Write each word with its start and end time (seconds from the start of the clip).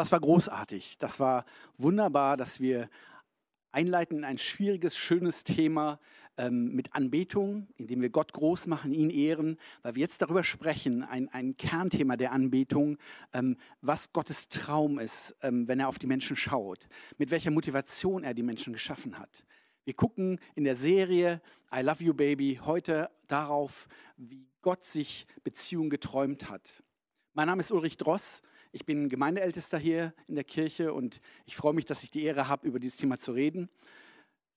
das 0.00 0.12
war 0.12 0.20
großartig. 0.20 0.96
Das 0.98 1.20
war 1.20 1.44
wunderbar, 1.76 2.36
dass 2.36 2.58
wir 2.58 2.88
einleiten 3.70 4.18
in 4.18 4.24
ein 4.24 4.38
schwieriges, 4.38 4.96
schönes 4.96 5.44
Thema 5.44 6.00
ähm, 6.38 6.74
mit 6.74 6.94
Anbetung, 6.94 7.68
indem 7.76 8.00
wir 8.00 8.08
Gott 8.08 8.32
groß 8.32 8.66
machen, 8.66 8.94
ihn 8.94 9.10
ehren, 9.10 9.58
weil 9.82 9.96
wir 9.96 10.00
jetzt 10.00 10.22
darüber 10.22 10.42
sprechen, 10.42 11.02
ein, 11.02 11.28
ein 11.28 11.56
Kernthema 11.58 12.16
der 12.16 12.32
Anbetung, 12.32 12.96
ähm, 13.34 13.58
was 13.82 14.12
Gottes 14.12 14.48
Traum 14.48 14.98
ist, 14.98 15.36
ähm, 15.42 15.68
wenn 15.68 15.80
er 15.80 15.88
auf 15.88 15.98
die 15.98 16.06
Menschen 16.06 16.34
schaut, 16.34 16.88
mit 17.18 17.30
welcher 17.30 17.50
Motivation 17.50 18.24
er 18.24 18.32
die 18.32 18.42
Menschen 18.42 18.72
geschaffen 18.72 19.18
hat. 19.18 19.44
Wir 19.84 19.94
gucken 19.94 20.40
in 20.54 20.64
der 20.64 20.76
Serie 20.76 21.42
I 21.74 21.82
Love 21.82 22.02
You 22.02 22.14
Baby 22.14 22.58
heute 22.64 23.10
darauf, 23.26 23.86
wie 24.16 24.46
Gott 24.62 24.82
sich 24.82 25.26
Beziehungen 25.44 25.90
geträumt 25.90 26.48
hat. 26.48 26.82
Mein 27.34 27.48
Name 27.48 27.60
ist 27.60 27.70
Ulrich 27.70 27.98
Dross. 27.98 28.40
Ich 28.72 28.86
bin 28.86 29.08
Gemeindeältester 29.08 29.78
hier 29.78 30.14
in 30.28 30.36
der 30.36 30.44
Kirche 30.44 30.92
und 30.92 31.20
ich 31.44 31.56
freue 31.56 31.74
mich, 31.74 31.86
dass 31.86 32.04
ich 32.04 32.10
die 32.12 32.22
Ehre 32.22 32.46
habe, 32.46 32.68
über 32.68 32.78
dieses 32.78 32.98
Thema 32.98 33.18
zu 33.18 33.32
reden. 33.32 33.68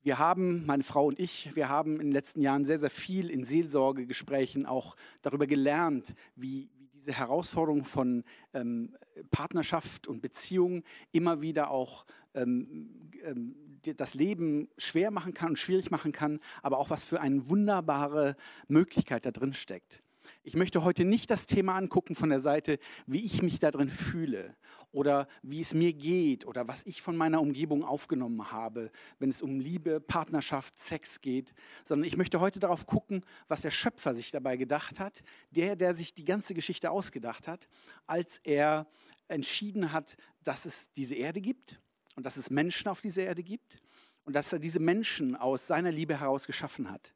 Wir 0.03 0.19
haben, 0.19 0.67
meine 0.67 0.83
Frau 0.83 1.07
und 1.07 1.19
ich, 1.19 1.55
wir 1.55 1.67
haben 1.67 1.93
in 1.93 2.07
den 2.07 2.11
letzten 2.11 2.39
Jahren 2.39 2.63
sehr, 2.63 2.77
sehr 2.77 2.91
viel 2.91 3.31
in 3.31 3.43
Seelsorgegesprächen 3.43 4.67
auch 4.67 4.95
darüber 5.23 5.47
gelernt, 5.47 6.13
wie, 6.35 6.69
wie 6.77 6.89
diese 6.89 7.11
Herausforderung 7.11 7.85
von 7.85 8.23
ähm, 8.53 8.95
Partnerschaft 9.31 10.07
und 10.07 10.21
Beziehung 10.21 10.83
immer 11.11 11.41
wieder 11.41 11.71
auch 11.71 12.05
ähm, 12.35 13.09
ähm, 13.23 13.55
das 13.97 14.13
Leben 14.13 14.69
schwer 14.77 15.09
machen 15.09 15.33
kann 15.33 15.49
und 15.49 15.59
schwierig 15.59 15.89
machen 15.89 16.11
kann, 16.11 16.39
aber 16.61 16.77
auch 16.77 16.91
was 16.91 17.03
für 17.03 17.19
eine 17.19 17.49
wunderbare 17.49 18.35
Möglichkeit 18.67 19.25
da 19.25 19.31
drin 19.31 19.53
steckt. 19.53 20.03
Ich 20.43 20.55
möchte 20.55 20.83
heute 20.83 21.05
nicht 21.05 21.29
das 21.29 21.45
Thema 21.45 21.75
angucken 21.75 22.15
von 22.15 22.29
der 22.29 22.39
Seite, 22.39 22.79
wie 23.07 23.23
ich 23.23 23.41
mich 23.41 23.59
darin 23.59 23.89
fühle 23.89 24.55
oder 24.91 25.27
wie 25.41 25.61
es 25.61 25.73
mir 25.73 25.93
geht 25.93 26.45
oder 26.45 26.67
was 26.67 26.85
ich 26.85 27.01
von 27.01 27.15
meiner 27.17 27.41
Umgebung 27.41 27.83
aufgenommen 27.83 28.51
habe, 28.51 28.91
wenn 29.19 29.29
es 29.29 29.41
um 29.41 29.59
Liebe, 29.59 29.99
Partnerschaft, 29.99 30.77
Sex 30.79 31.21
geht, 31.21 31.53
sondern 31.83 32.07
ich 32.07 32.17
möchte 32.17 32.39
heute 32.39 32.59
darauf 32.59 32.85
gucken, 32.85 33.21
was 33.47 33.61
der 33.61 33.71
Schöpfer 33.71 34.13
sich 34.13 34.31
dabei 34.31 34.57
gedacht 34.57 34.99
hat, 34.99 35.23
der, 35.51 35.75
der 35.75 35.93
sich 35.93 36.13
die 36.13 36.25
ganze 36.25 36.53
Geschichte 36.53 36.91
ausgedacht 36.91 37.47
hat, 37.47 37.67
als 38.05 38.39
er 38.43 38.87
entschieden 39.27 39.91
hat, 39.91 40.15
dass 40.43 40.65
es 40.65 40.91
diese 40.91 41.15
Erde 41.15 41.41
gibt 41.41 41.79
und 42.15 42.25
dass 42.25 42.37
es 42.37 42.49
Menschen 42.49 42.87
auf 42.87 43.01
dieser 43.01 43.23
Erde 43.23 43.43
gibt 43.43 43.77
und 44.25 44.33
dass 44.33 44.53
er 44.53 44.59
diese 44.59 44.79
Menschen 44.79 45.35
aus 45.35 45.67
seiner 45.67 45.91
Liebe 45.91 46.19
heraus 46.19 46.47
geschaffen 46.47 46.89
hat. 46.91 47.13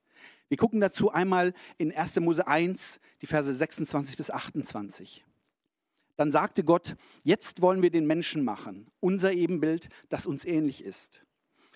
Wir 0.49 0.57
gucken 0.57 0.79
dazu 0.79 1.11
einmal 1.11 1.53
in 1.77 1.93
1. 1.93 2.19
Mose 2.19 2.47
1, 2.47 2.99
die 3.21 3.27
Verse 3.27 3.53
26 3.53 4.17
bis 4.17 4.31
28. 4.31 5.25
Dann 6.15 6.31
sagte 6.31 6.63
Gott, 6.63 6.95
jetzt 7.23 7.61
wollen 7.61 7.81
wir 7.81 7.91
den 7.91 8.07
Menschen 8.07 8.43
machen, 8.43 8.89
unser 8.99 9.33
Ebenbild, 9.33 9.89
das 10.09 10.25
uns 10.25 10.45
ähnlich 10.45 10.83
ist. 10.83 11.23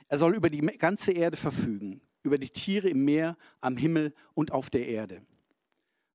Er 0.08 0.17
soll 0.17 0.36
über 0.36 0.49
die 0.49 0.61
ganze 0.61 1.11
Erde 1.11 1.38
verfügen, 1.38 2.02
über 2.23 2.38
die 2.38 2.49
Tiere 2.49 2.89
im 2.89 3.05
Meer, 3.05 3.38
am 3.59 3.77
Himmel 3.77 4.14
und 4.33 4.52
auf 4.52 4.69
der 4.69 4.88
Erde. 4.88 5.22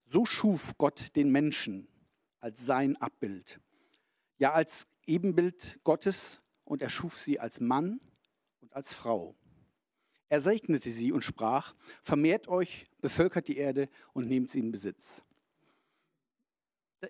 So 0.06 0.24
schuf 0.24 0.76
Gott 0.76 1.14
den 1.16 1.30
Menschen 1.30 1.88
als 2.40 2.64
sein 2.64 2.96
Abbild, 2.96 3.60
ja 4.38 4.52
als 4.52 4.86
Ebenbild 5.06 5.80
Gottes 5.84 6.40
und 6.64 6.82
er 6.82 6.90
schuf 6.90 7.16
sie 7.16 7.38
als 7.40 7.60
Mann 7.60 8.00
und 8.60 8.74
als 8.74 8.92
Frau. 8.92 9.34
Er 10.28 10.40
segnete 10.40 10.90
sie 10.90 11.12
und 11.12 11.22
sprach, 11.22 11.74
vermehrt 12.02 12.48
euch, 12.48 12.86
bevölkert 13.00 13.48
die 13.48 13.58
Erde 13.58 13.88
und 14.12 14.26
nehmt 14.28 14.50
sie 14.50 14.58
in 14.58 14.72
Besitz. 14.72 15.22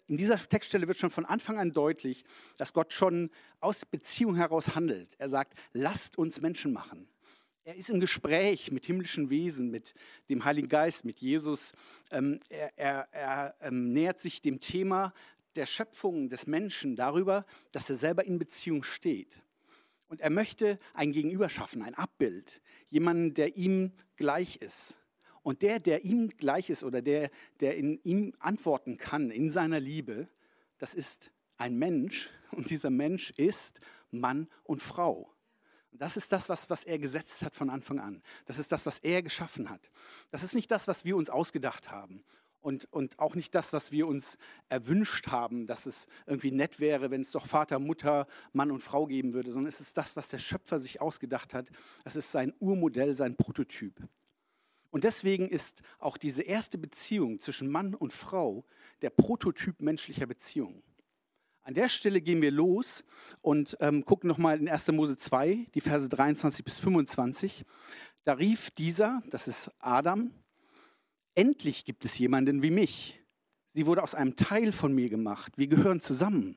In 0.06 0.16
dieser 0.16 0.36
Textstelle 0.36 0.88
wird 0.88 0.98
schon 0.98 1.10
von 1.10 1.24
Anfang 1.24 1.58
an 1.58 1.72
deutlich, 1.72 2.24
dass 2.58 2.72
Gott 2.72 2.92
schon 2.92 3.30
aus 3.60 3.86
Beziehung 3.86 4.36
heraus 4.36 4.74
handelt. 4.74 5.14
Er 5.18 5.28
sagt, 5.28 5.54
lasst 5.72 6.18
uns 6.18 6.40
Menschen 6.40 6.72
machen. 6.72 7.08
Er 7.64 7.76
ist 7.76 7.90
im 7.90 8.00
Gespräch 8.00 8.70
mit 8.70 8.84
himmlischen 8.84 9.30
Wesen, 9.30 9.70
mit 9.70 9.94
dem 10.28 10.44
Heiligen 10.44 10.68
Geist, 10.68 11.04
mit 11.04 11.18
Jesus. 11.18 11.72
Ähm, 12.10 12.38
er, 12.48 12.78
er, 12.78 13.08
er 13.12 13.54
ähm, 13.60 13.92
nähert 13.92 14.20
sich 14.20 14.40
dem 14.42 14.60
Thema 14.60 15.12
der 15.56 15.66
Schöpfung 15.66 16.28
des 16.28 16.46
Menschen 16.46 16.94
darüber, 16.94 17.46
dass 17.72 17.90
er 17.90 17.96
selber 17.96 18.24
in 18.24 18.38
Beziehung 18.38 18.82
steht. 18.82 19.42
Und 20.08 20.20
er 20.20 20.30
möchte 20.30 20.78
ein 20.94 21.12
Gegenüber 21.12 21.48
schaffen, 21.48 21.82
ein 21.82 21.94
Abbild, 21.94 22.60
jemanden, 22.90 23.34
der 23.34 23.56
ihm 23.56 23.92
gleich 24.16 24.56
ist. 24.56 24.96
Und 25.42 25.62
der, 25.62 25.78
der 25.78 26.04
ihm 26.04 26.28
gleich 26.30 26.70
ist 26.70 26.82
oder 26.82 27.02
der, 27.02 27.30
der 27.60 27.76
in 27.76 28.00
ihm 28.02 28.34
antworten 28.38 28.96
kann, 28.96 29.30
in 29.30 29.50
seiner 29.50 29.80
Liebe, 29.80 30.28
das 30.78 30.94
ist 30.94 31.30
ein 31.56 31.78
Mensch. 31.78 32.30
Und 32.52 32.70
dieser 32.70 32.90
Mensch 32.90 33.30
ist 33.36 33.80
Mann 34.10 34.48
und 34.64 34.82
Frau. 34.82 35.32
Das 35.92 36.16
ist 36.16 36.30
das, 36.32 36.48
was, 36.48 36.68
was 36.68 36.84
er 36.84 36.98
gesetzt 36.98 37.42
hat 37.42 37.54
von 37.54 37.70
Anfang 37.70 37.98
an. 37.98 38.22
Das 38.44 38.58
ist 38.58 38.70
das, 38.70 38.86
was 38.86 38.98
er 38.98 39.22
geschaffen 39.22 39.70
hat. 39.70 39.90
Das 40.30 40.42
ist 40.42 40.54
nicht 40.54 40.70
das, 40.70 40.86
was 40.88 41.04
wir 41.04 41.16
uns 41.16 41.30
ausgedacht 41.30 41.90
haben 41.90 42.24
und, 42.66 42.92
und 42.92 43.20
auch 43.20 43.36
nicht 43.36 43.54
das, 43.54 43.72
was 43.72 43.92
wir 43.92 44.08
uns 44.08 44.38
erwünscht 44.68 45.28
haben, 45.28 45.68
dass 45.68 45.86
es 45.86 46.08
irgendwie 46.26 46.50
nett 46.50 46.80
wäre, 46.80 47.12
wenn 47.12 47.20
es 47.20 47.30
doch 47.30 47.46
Vater, 47.46 47.78
Mutter, 47.78 48.26
Mann 48.52 48.72
und 48.72 48.80
Frau 48.80 49.06
geben 49.06 49.34
würde, 49.34 49.52
sondern 49.52 49.68
es 49.68 49.80
ist 49.80 49.96
das, 49.96 50.16
was 50.16 50.26
der 50.26 50.38
Schöpfer 50.38 50.80
sich 50.80 51.00
ausgedacht 51.00 51.54
hat. 51.54 51.70
Das 52.02 52.16
ist 52.16 52.32
sein 52.32 52.52
Urmodell, 52.58 53.14
sein 53.14 53.36
Prototyp. 53.36 54.02
Und 54.90 55.04
deswegen 55.04 55.48
ist 55.48 55.82
auch 56.00 56.16
diese 56.16 56.42
erste 56.42 56.76
Beziehung 56.76 57.38
zwischen 57.38 57.70
Mann 57.70 57.94
und 57.94 58.12
Frau 58.12 58.64
der 59.00 59.10
Prototyp 59.10 59.80
menschlicher 59.80 60.26
Beziehung. 60.26 60.82
An 61.62 61.74
der 61.74 61.88
Stelle 61.88 62.20
gehen 62.20 62.42
wir 62.42 62.50
los 62.50 63.04
und 63.42 63.76
ähm, 63.78 64.04
gucken 64.04 64.26
nochmal 64.26 64.58
in 64.58 64.68
1. 64.68 64.90
Mose 64.90 65.16
2, 65.16 65.68
die 65.72 65.80
Verse 65.80 66.08
23 66.08 66.64
bis 66.64 66.78
25. 66.78 67.64
Da 68.24 68.32
rief 68.32 68.72
dieser, 68.72 69.22
das 69.30 69.46
ist 69.46 69.70
Adam, 69.78 70.32
Endlich 71.36 71.84
gibt 71.84 72.06
es 72.06 72.18
jemanden 72.18 72.62
wie 72.62 72.70
mich. 72.70 73.22
Sie 73.74 73.86
wurde 73.86 74.02
aus 74.02 74.14
einem 74.14 74.36
Teil 74.36 74.72
von 74.72 74.94
mir 74.94 75.10
gemacht. 75.10 75.58
Wir 75.58 75.66
gehören 75.66 76.00
zusammen. 76.00 76.56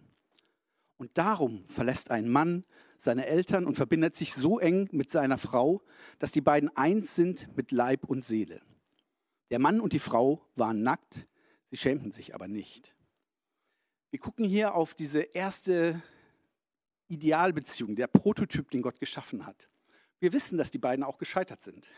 Und 0.96 1.18
darum 1.18 1.66
verlässt 1.68 2.12
ein 2.12 2.30
Mann 2.30 2.64
seine 2.98 3.26
Eltern 3.26 3.66
und 3.66 3.76
verbindet 3.76 4.16
sich 4.16 4.34
so 4.34 4.58
eng 4.58 4.88
mit 4.94 5.12
seiner 5.12 5.38
Frau, 5.38 5.82
dass 6.18 6.32
die 6.32 6.40
beiden 6.40 6.76
eins 6.78 7.14
sind 7.14 7.54
mit 7.58 7.74
Leib 7.74 8.06
und 8.06 8.24
Seele. 8.24 8.62
Der 9.52 9.60
Mann 9.60 9.82
und 9.82 9.92
die 9.92 10.00
Frau 10.00 10.42
waren 10.56 10.82
nackt, 10.82 11.28
sie 11.70 11.78
schämten 11.78 12.14
sich 12.14 12.34
aber 12.34 12.48
nicht. 12.48 12.96
Wir 14.12 14.20
gucken 14.20 14.46
hier 14.46 14.76
auf 14.76 14.96
diese 14.96 15.22
erste 15.22 16.02
Idealbeziehung, 17.10 17.98
der 17.98 18.08
Prototyp, 18.08 18.72
den 18.72 18.82
Gott 18.82 19.02
geschaffen 19.02 19.46
hat. 19.46 19.70
Wir 20.20 20.32
wissen, 20.32 20.58
dass 20.58 20.72
die 20.72 20.78
beiden 20.78 21.04
auch 21.04 21.18
gescheitert 21.18 21.62
sind 21.62 21.90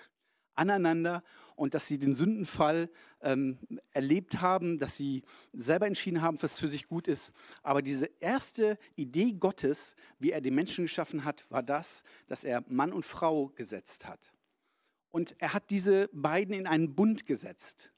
aneinander 0.55 1.23
und 1.55 1.73
dass 1.73 1.87
sie 1.87 1.97
den 1.97 2.15
Sündenfall 2.15 2.89
ähm, 3.21 3.57
erlebt 3.91 4.41
haben, 4.41 4.79
dass 4.79 4.95
sie 4.95 5.23
selber 5.53 5.87
entschieden 5.87 6.21
haben, 6.21 6.41
was 6.41 6.57
für 6.57 6.67
sich 6.67 6.87
gut 6.87 7.07
ist. 7.07 7.33
Aber 7.63 7.81
diese 7.81 8.09
erste 8.19 8.77
Idee 8.95 9.33
Gottes, 9.33 9.95
wie 10.19 10.31
er 10.31 10.41
den 10.41 10.55
Menschen 10.55 10.85
geschaffen 10.85 11.23
hat, 11.23 11.45
war 11.49 11.63
das, 11.63 12.03
dass 12.27 12.43
er 12.43 12.63
Mann 12.67 12.93
und 12.93 13.05
Frau 13.05 13.47
gesetzt 13.49 14.07
hat. 14.07 14.33
Und 15.11 15.35
er 15.39 15.53
hat 15.53 15.69
diese 15.69 16.09
beiden 16.13 16.53
in 16.53 16.67
einen 16.67 16.95
Bund 16.95 17.25
gesetzt. 17.25 17.91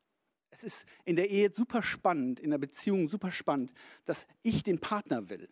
Es 0.50 0.64
ist 0.64 0.86
in 1.06 1.16
der 1.16 1.30
Ehe 1.30 1.52
super 1.54 1.82
spannend, 1.82 2.40
in 2.40 2.52
der 2.52 2.58
Beziehung 2.58 3.10
super 3.10 3.32
spannend, 3.32 3.72
dass 4.06 4.28
ich 4.44 4.64
den 4.64 4.80
Partner 4.80 5.30
will. 5.30 5.50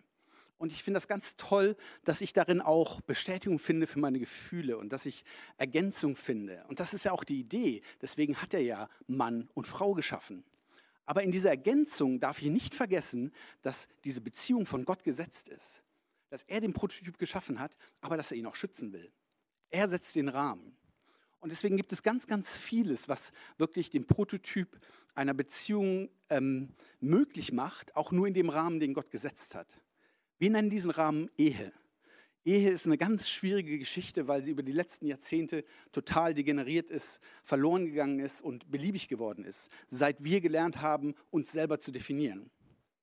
Und 0.61 0.72
ich 0.72 0.83
finde 0.83 0.97
das 0.97 1.07
ganz 1.07 1.38
toll, 1.38 1.75
dass 2.03 2.22
ich 2.22 2.33
darin 2.33 2.61
auch 2.61 3.01
Bestätigung 3.01 3.57
finde 3.57 3.88
für 3.88 3.97
meine 3.97 4.19
Gefühle 4.19 4.77
und 4.77 4.94
dass 4.94 5.07
ich 5.07 5.25
Ergänzung 5.57 6.16
finde. 6.16 6.63
Und 6.67 6.79
das 6.79 6.94
ist 6.94 7.03
ja 7.03 7.13
auch 7.13 7.23
die 7.23 7.39
Idee. 7.39 7.81
Deswegen 7.99 8.39
hat 8.39 8.53
er 8.53 8.61
ja 8.61 8.88
Mann 9.07 9.49
und 9.55 9.66
Frau 9.66 9.95
geschaffen. 9.95 10.43
Aber 11.08 11.23
in 11.23 11.31
dieser 11.31 11.49
Ergänzung 11.49 12.19
darf 12.19 12.40
ich 12.40 12.49
nicht 12.49 12.75
vergessen, 12.75 13.31
dass 13.63 13.87
diese 14.03 14.22
Beziehung 14.22 14.67
von 14.67 14.85
Gott 14.85 15.03
gesetzt 15.03 15.47
ist. 15.47 15.81
Dass 16.29 16.43
er 16.43 16.61
den 16.61 16.73
Prototyp 16.73 17.17
geschaffen 17.17 17.59
hat, 17.59 17.75
aber 18.02 18.16
dass 18.16 18.29
er 18.29 18.37
ihn 18.37 18.46
auch 18.46 18.55
schützen 18.55 18.93
will. 18.93 19.11
Er 19.72 19.90
setzt 19.90 20.14
den 20.14 20.29
Rahmen. 20.29 20.78
Und 21.40 21.52
deswegen 21.52 21.75
gibt 21.75 21.91
es 21.91 22.03
ganz, 22.03 22.28
ganz 22.28 22.55
vieles, 22.55 23.09
was 23.09 23.31
wirklich 23.57 23.90
den 23.90 24.05
Prototyp 24.05 24.79
einer 25.16 25.34
Beziehung 25.34 26.11
ähm, 26.29 26.75
möglich 26.99 27.52
macht, 27.52 27.96
auch 27.96 28.11
nur 28.11 28.28
in 28.28 28.35
dem 28.35 28.49
Rahmen, 28.49 28.79
den 28.79 28.93
Gott 28.93 29.09
gesetzt 29.09 29.55
hat. 29.55 29.81
Wir 30.41 30.49
nennen 30.49 30.72
diesen 30.72 30.90
Rahmen 30.90 31.29
Ehe. 31.38 31.72
Ehe 32.43 32.72
ist 32.72 32.88
eine 32.88 32.97
ganz 32.97 33.29
schwierige 33.29 33.78
Geschichte, 33.78 34.28
weil 34.28 34.43
sie 34.43 34.49
über 34.49 34.64
die 34.64 34.72
letzten 34.72 35.05
Jahrzehnte 35.05 35.64
total 35.91 36.34
degeneriert 36.34 36.90
ist, 36.90 37.20
verloren 37.43 37.85
gegangen 37.85 38.20
ist 38.20 38.41
und 38.41 38.72
beliebig 38.72 39.08
geworden 39.08 39.46
ist, 39.46 39.70
seit 39.88 40.23
wir 40.23 40.41
gelernt 40.41 40.82
haben, 40.82 41.14
uns 41.29 41.52
selber 41.52 41.79
zu 41.79 41.91
definieren. 41.91 42.49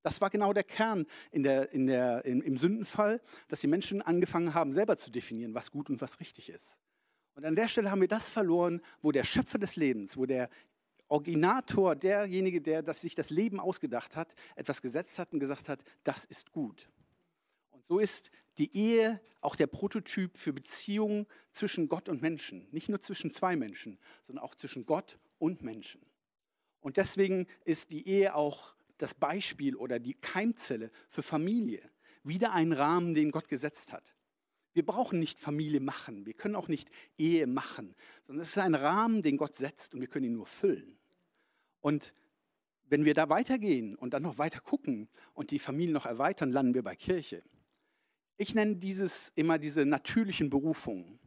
Das 0.02 0.20
war 0.20 0.30
genau 0.30 0.52
der 0.52 0.64
Kern 0.64 1.06
in 1.30 1.44
der, 1.44 1.70
in 1.70 1.86
der, 1.86 2.24
in, 2.24 2.40
im 2.40 2.56
Sündenfall, 2.56 3.22
dass 3.46 3.60
die 3.60 3.68
Menschen 3.68 4.02
angefangen 4.02 4.52
haben, 4.52 4.72
selber 4.72 4.96
zu 4.96 5.12
definieren, 5.12 5.54
was 5.54 5.70
gut 5.70 5.90
und 5.90 6.00
was 6.00 6.18
richtig 6.18 6.48
ist. 6.48 6.80
Und 7.36 7.44
an 7.44 7.54
der 7.54 7.68
Stelle 7.68 7.92
haben 7.92 8.00
wir 8.00 8.08
das 8.08 8.28
verloren, 8.28 8.80
wo 9.00 9.12
der 9.12 9.22
Schöpfer 9.22 9.58
des 9.58 9.76
Lebens, 9.76 10.16
wo 10.16 10.26
der 10.26 10.50
Originator, 11.06 11.94
derjenige, 11.94 12.60
der 12.60 12.82
das, 12.82 13.00
sich 13.00 13.14
das 13.14 13.30
Leben 13.30 13.60
ausgedacht 13.60 14.16
hat, 14.16 14.34
etwas 14.56 14.82
gesetzt 14.82 15.20
hat 15.20 15.32
und 15.32 15.38
gesagt 15.38 15.68
hat, 15.68 15.84
das 16.02 16.24
ist 16.24 16.50
gut 16.50 16.88
So 17.88 17.98
ist 17.98 18.30
die 18.58 18.76
Ehe 18.76 19.20
auch 19.40 19.56
der 19.56 19.66
Prototyp 19.66 20.36
für 20.36 20.52
Beziehungen 20.52 21.26
zwischen 21.52 21.88
Gott 21.88 22.08
und 22.08 22.22
Menschen. 22.22 22.68
Nicht 22.70 22.88
nur 22.88 23.00
zwischen 23.00 23.32
zwei 23.32 23.56
Menschen, 23.56 23.98
sondern 24.22 24.44
auch 24.44 24.54
zwischen 24.54 24.84
Gott 24.84 25.18
und 25.38 25.62
Menschen. 25.62 26.00
Und 26.80 26.96
deswegen 26.96 27.46
ist 27.64 27.90
die 27.90 28.06
Ehe 28.06 28.34
auch 28.34 28.74
das 28.98 29.14
Beispiel 29.14 29.76
oder 29.76 29.98
die 29.98 30.14
Keimzelle 30.14 30.90
für 31.08 31.22
Familie. 31.22 31.88
Wieder 32.24 32.52
ein 32.52 32.72
Rahmen, 32.72 33.14
den 33.14 33.30
Gott 33.30 33.48
gesetzt 33.48 33.92
hat. 33.92 34.14
Wir 34.74 34.84
brauchen 34.84 35.18
nicht 35.18 35.40
Familie 35.40 35.80
machen, 35.80 36.26
wir 36.26 36.34
können 36.34 36.54
auch 36.54 36.68
nicht 36.68 36.88
Ehe 37.16 37.46
machen, 37.46 37.96
sondern 38.22 38.42
es 38.42 38.50
ist 38.50 38.58
ein 38.58 38.74
Rahmen, 38.74 39.22
den 39.22 39.36
Gott 39.36 39.56
setzt 39.56 39.94
und 39.94 40.00
wir 40.00 40.08
können 40.08 40.26
ihn 40.26 40.34
nur 40.34 40.46
füllen. 40.46 40.98
Und 41.80 42.12
wenn 42.84 43.04
wir 43.04 43.14
da 43.14 43.28
weitergehen 43.28 43.96
und 43.96 44.14
dann 44.14 44.22
noch 44.22 44.38
weiter 44.38 44.60
gucken 44.60 45.08
und 45.34 45.50
die 45.50 45.58
Familie 45.58 45.94
noch 45.94 46.06
erweitern, 46.06 46.50
landen 46.50 46.74
wir 46.74 46.82
bei 46.82 46.96
Kirche. 46.96 47.42
Ich 48.40 48.54
nenne 48.54 48.76
dieses 48.76 49.32
immer 49.34 49.58
diese 49.58 49.84
natürlichen 49.84 50.48
Berufungen. 50.48 51.18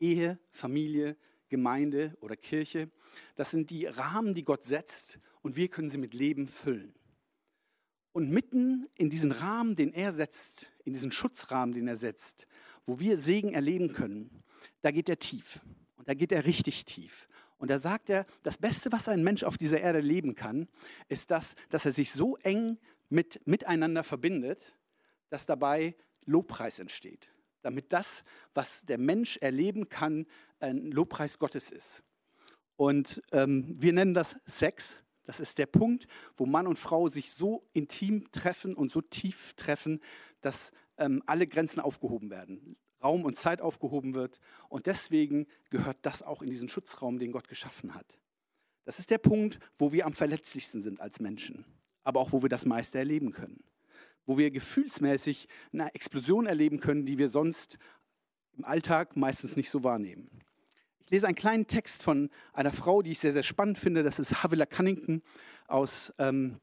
Ehe, 0.00 0.40
Familie, 0.50 1.16
Gemeinde 1.48 2.16
oder 2.20 2.36
Kirche. 2.36 2.90
Das 3.36 3.52
sind 3.52 3.70
die 3.70 3.86
Rahmen, 3.86 4.34
die 4.34 4.44
Gott 4.44 4.64
setzt 4.64 5.20
und 5.40 5.54
wir 5.54 5.68
können 5.68 5.88
sie 5.88 5.98
mit 5.98 6.14
Leben 6.14 6.48
füllen. 6.48 6.94
Und 8.10 8.30
mitten 8.30 8.88
in 8.96 9.08
diesen 9.08 9.30
Rahmen, 9.30 9.76
den 9.76 9.92
er 9.92 10.10
setzt, 10.10 10.68
in 10.84 10.92
diesen 10.92 11.12
Schutzrahmen, 11.12 11.74
den 11.74 11.86
er 11.86 11.96
setzt, 11.96 12.48
wo 12.84 12.98
wir 12.98 13.16
Segen 13.16 13.52
erleben 13.52 13.92
können, 13.92 14.42
da 14.82 14.90
geht 14.90 15.08
er 15.08 15.20
tief. 15.20 15.60
Und 15.96 16.08
da 16.08 16.14
geht 16.14 16.32
er 16.32 16.44
richtig 16.44 16.84
tief. 16.84 17.28
Und 17.58 17.70
da 17.70 17.78
sagt 17.78 18.10
er, 18.10 18.26
das 18.42 18.58
Beste, 18.58 18.90
was 18.90 19.08
ein 19.08 19.22
Mensch 19.22 19.44
auf 19.44 19.58
dieser 19.58 19.80
Erde 19.80 20.00
leben 20.00 20.34
kann, 20.34 20.68
ist 21.08 21.30
das, 21.30 21.54
dass 21.68 21.84
er 21.84 21.92
sich 21.92 22.10
so 22.12 22.36
eng 22.38 22.78
mit, 23.10 23.46
miteinander 23.46 24.02
verbindet, 24.02 24.76
dass 25.28 25.46
dabei 25.46 25.94
Lobpreis 26.28 26.78
entsteht. 26.78 27.32
Damit 27.62 27.92
das, 27.92 28.22
was 28.54 28.82
der 28.82 28.98
Mensch 28.98 29.36
erleben 29.38 29.88
kann, 29.88 30.26
ein 30.60 30.90
Lobpreis 30.92 31.38
Gottes 31.38 31.70
ist. 31.70 32.02
Und 32.76 33.20
ähm, 33.32 33.74
wir 33.76 33.92
nennen 33.92 34.14
das 34.14 34.36
Sex. 34.46 34.98
Das 35.24 35.40
ist 35.40 35.58
der 35.58 35.66
Punkt, 35.66 36.06
wo 36.36 36.46
Mann 36.46 36.66
und 36.66 36.78
Frau 36.78 37.08
sich 37.08 37.32
so 37.32 37.68
intim 37.72 38.30
treffen 38.30 38.74
und 38.74 38.92
so 38.92 39.00
tief 39.00 39.54
treffen, 39.54 40.00
dass 40.40 40.70
ähm, 40.96 41.22
alle 41.26 41.46
Grenzen 41.46 41.80
aufgehoben 41.80 42.30
werden. 42.30 42.76
Raum 43.02 43.24
und 43.24 43.36
Zeit 43.36 43.60
aufgehoben 43.60 44.14
wird. 44.14 44.40
Und 44.68 44.86
deswegen 44.86 45.46
gehört 45.70 45.98
das 46.02 46.22
auch 46.22 46.42
in 46.42 46.50
diesen 46.50 46.68
Schutzraum, 46.68 47.18
den 47.18 47.32
Gott 47.32 47.48
geschaffen 47.48 47.94
hat. 47.94 48.18
Das 48.84 48.98
ist 48.98 49.10
der 49.10 49.18
Punkt, 49.18 49.58
wo 49.76 49.92
wir 49.92 50.06
am 50.06 50.12
verletzlichsten 50.12 50.80
sind 50.80 51.00
als 51.00 51.20
Menschen, 51.20 51.64
aber 52.04 52.20
auch 52.20 52.32
wo 52.32 52.42
wir 52.42 52.48
das 52.48 52.64
meiste 52.64 52.98
erleben 52.98 53.32
können 53.32 53.62
wo 54.28 54.36
wir 54.36 54.50
gefühlsmäßig 54.50 55.48
eine 55.72 55.92
Explosion 55.94 56.46
erleben 56.46 56.80
können, 56.80 57.06
die 57.06 57.16
wir 57.16 57.30
sonst 57.30 57.78
im 58.58 58.64
Alltag 58.64 59.16
meistens 59.16 59.56
nicht 59.56 59.70
so 59.70 59.82
wahrnehmen. 59.82 60.28
Ich 61.06 61.10
lese 61.10 61.26
einen 61.26 61.34
kleinen 61.34 61.66
Text 61.66 62.02
von 62.02 62.28
einer 62.52 62.72
Frau, 62.72 63.00
die 63.00 63.12
ich 63.12 63.20
sehr, 63.20 63.32
sehr 63.32 63.42
spannend 63.42 63.78
finde. 63.78 64.02
Das 64.02 64.18
ist 64.18 64.42
Havila 64.42 64.66
Cunnington 64.66 65.22
aus 65.66 66.12
ähm, 66.18 66.60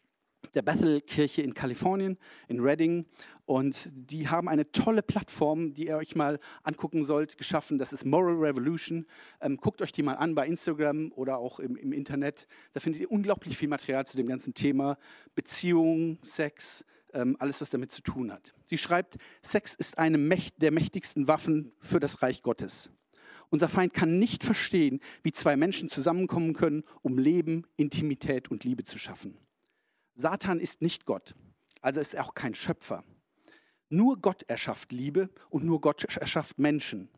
der 0.54 0.62
Bethel-Kirche 0.62 1.42
in 1.42 1.56
Kalifornien, 1.56 2.20
in 2.48 2.60
Redding. 2.60 3.08
Und 3.46 3.90
die 3.96 4.30
haben 4.30 4.48
eine 4.48 4.72
tolle 4.72 5.02
Plattform, 5.02 5.74
die 5.74 5.88
ihr 5.88 5.98
euch 5.98 6.16
mal 6.16 6.40
angucken 6.62 7.04
sollt, 7.04 7.36
geschaffen. 7.36 7.80
Das 7.80 7.94
ist 7.94 8.06
Moral 8.06 8.36
Revolution. 8.36 9.08
Ähm, 9.42 9.58
guckt 9.58 9.82
euch 9.82 9.92
die 9.92 10.04
mal 10.04 10.18
an 10.18 10.36
bei 10.36 10.46
Instagram 10.46 11.12
oder 11.16 11.40
auch 11.40 11.60
im, 11.60 11.76
im 11.78 11.94
Internet. 11.94 12.46
Da 12.74 12.80
findet 12.80 13.02
ihr 13.02 13.12
unglaublich 13.12 13.58
viel 13.58 13.70
Material 13.70 14.06
zu 14.06 14.18
dem 14.18 14.28
ganzen 14.28 14.54
Thema 14.54 15.00
Beziehung, 15.34 16.20
Sex, 16.22 16.86
alles, 17.40 17.62
was 17.62 17.70
damit 17.70 17.92
zu 17.92 18.02
tun 18.02 18.32
hat. 18.32 18.54
Sie 18.66 18.78
schreibt, 18.78 19.16
Sex 19.42 19.74
ist 19.74 19.98
eine 19.98 20.18
der 20.58 20.72
mächtigsten 20.72 21.28
Waffen 21.28 21.72
für 21.80 22.00
das 22.00 22.22
Reich 22.22 22.42
Gottes. 22.42 22.90
Unser 23.50 23.70
Feind 23.70 23.94
kann 23.94 24.20
nicht 24.20 24.44
verstehen, 24.44 25.00
wie 25.24 25.32
zwei 25.32 25.56
Menschen 25.56 25.90
zusammenkommen 25.90 26.54
können, 26.54 26.84
um 27.02 27.18
Leben, 27.18 27.66
Intimität 27.78 28.50
und 28.50 28.64
Liebe 28.64 28.84
zu 28.84 28.98
schaffen. 28.98 29.38
Satan 30.16 30.60
ist 30.60 30.82
nicht 30.82 31.06
Gott, 31.06 31.36
also 31.82 32.02
ist 32.02 32.14
er 32.14 32.26
auch 32.26 32.36
kein 32.36 32.54
Schöpfer. 32.54 33.04
Nur 33.90 34.20
Gott 34.20 34.44
erschafft 34.44 34.92
Liebe 34.92 35.30
und 35.50 35.64
nur 35.64 35.80
Gott 35.80 36.04
erschafft 36.04 36.58
Menschen. 36.58 37.10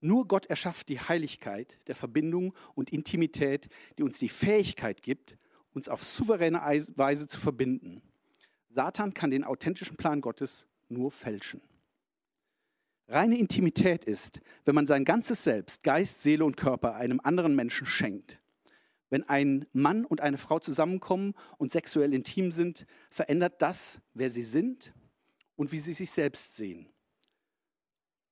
Nur 0.00 0.28
Gott 0.28 0.46
erschafft 0.46 0.88
die 0.88 1.00
Heiligkeit 1.00 1.78
der 1.88 1.96
Verbindung 1.96 2.54
und 2.74 2.90
Intimität, 2.90 3.68
die 3.98 4.02
uns 4.02 4.18
die 4.18 4.28
Fähigkeit 4.28 5.02
gibt, 5.02 5.36
uns 5.72 5.88
auf 5.88 6.04
souveräne 6.04 6.60
Weise 6.96 7.26
zu 7.26 7.40
verbinden. 7.40 8.02
Satan 8.76 9.14
kann 9.14 9.30
den 9.30 9.42
authentischen 9.42 9.96
Plan 9.96 10.20
Gottes 10.20 10.66
nur 10.90 11.10
fälschen. 11.10 11.62
Reine 13.08 13.38
Intimität 13.38 14.04
ist, 14.04 14.42
wenn 14.66 14.74
man 14.74 14.86
sein 14.86 15.06
ganzes 15.06 15.44
Selbst, 15.44 15.82
Geist, 15.82 16.20
Seele 16.20 16.44
und 16.44 16.58
Körper 16.58 16.94
einem 16.94 17.18
anderen 17.24 17.56
Menschen 17.56 17.86
schenkt. 17.86 18.38
Wenn 19.08 19.26
ein 19.30 19.64
Mann 19.72 20.04
und 20.04 20.20
eine 20.20 20.36
Frau 20.36 20.58
zusammenkommen 20.58 21.32
und 21.56 21.72
sexuell 21.72 22.12
intim 22.12 22.52
sind, 22.52 22.86
verändert 23.08 23.62
das, 23.62 23.98
wer 24.12 24.28
sie 24.28 24.42
sind 24.42 24.92
und 25.54 25.72
wie 25.72 25.78
sie 25.78 25.94
sich 25.94 26.10
selbst 26.10 26.56
sehen. 26.56 26.86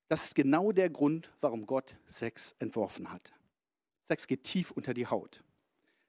Das 0.09 0.25
ist 0.25 0.35
genau 0.35 0.71
der 0.71 0.91
Grund, 0.91 1.31
warum 1.41 1.65
Gott 1.65 1.97
Sex 2.05 2.53
entworfen 2.59 3.11
hat. 3.11 3.33
Sex 4.03 4.27
geht 4.27 4.43
tief 4.43 4.69
unter 4.69 4.93
die 4.93 5.07
Haut. 5.07 5.43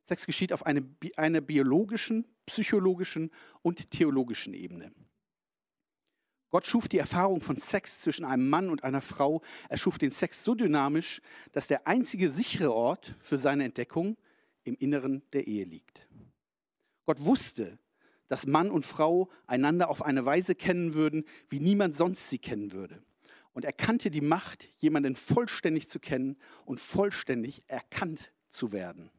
Sex 0.05 0.27
geschieht 0.27 0.53
auf 0.53 0.67
einer 0.67 0.83
eine 1.17 1.41
biologischen, 1.41 2.27
psychologischen 2.47 3.31
und 3.63 3.91
theologischen 3.91 4.55
Ebene. 4.55 4.93
Gott 6.51 6.67
schuf 6.67 6.89
die 6.89 6.99
Erfahrung 6.99 7.41
von 7.41 7.57
Sex 7.57 8.01
zwischen 8.01 8.25
einem 8.25 8.49
Mann 8.49 8.71
und 8.71 8.85
einer 8.85 9.01
Frau. 9.01 9.43
Er 9.69 9.77
schuf 9.77 9.99
den 9.99 10.13
Sex 10.13 10.45
so 10.45 10.55
dynamisch, 10.55 11.21
dass 11.53 11.67
der 11.67 11.87
einzige 11.87 12.31
sichere 12.31 12.73
Ort 12.73 13.15
für 13.19 13.37
seine 13.37 13.65
Entdeckung 13.65 14.17
im 14.65 14.77
Inneren 14.77 15.23
der 15.33 15.47
Ehe 15.47 15.65
liegt. 15.65 16.09
Gott 17.05 17.25
wusste, 17.25 17.79
dass 18.29 18.47
Mann 18.47 18.71
und 18.71 18.87
Frau 18.87 19.29
einander 19.47 19.89
auf 19.89 20.03
eine 20.03 20.25
Weise 20.25 20.55
kennen 20.55 20.95
würden, 20.95 21.25
wie 21.49 21.61
niemand 21.61 21.95
sonst 21.95 22.29
sie 22.29 22.39
kennen 22.39 22.73
würde. 22.73 23.03
Und 23.53 23.65
er 23.65 23.73
kannte 23.73 24.11
die 24.11 24.21
Macht, 24.21 24.69
jemanden 24.79 25.17
vollständig 25.17 25.89
zu 25.89 25.99
kennen 25.99 26.37
und 26.65 26.81
vollständig 26.81 27.63
erkannt 27.69 28.33
zu 28.49 28.73
werden. 28.73 29.11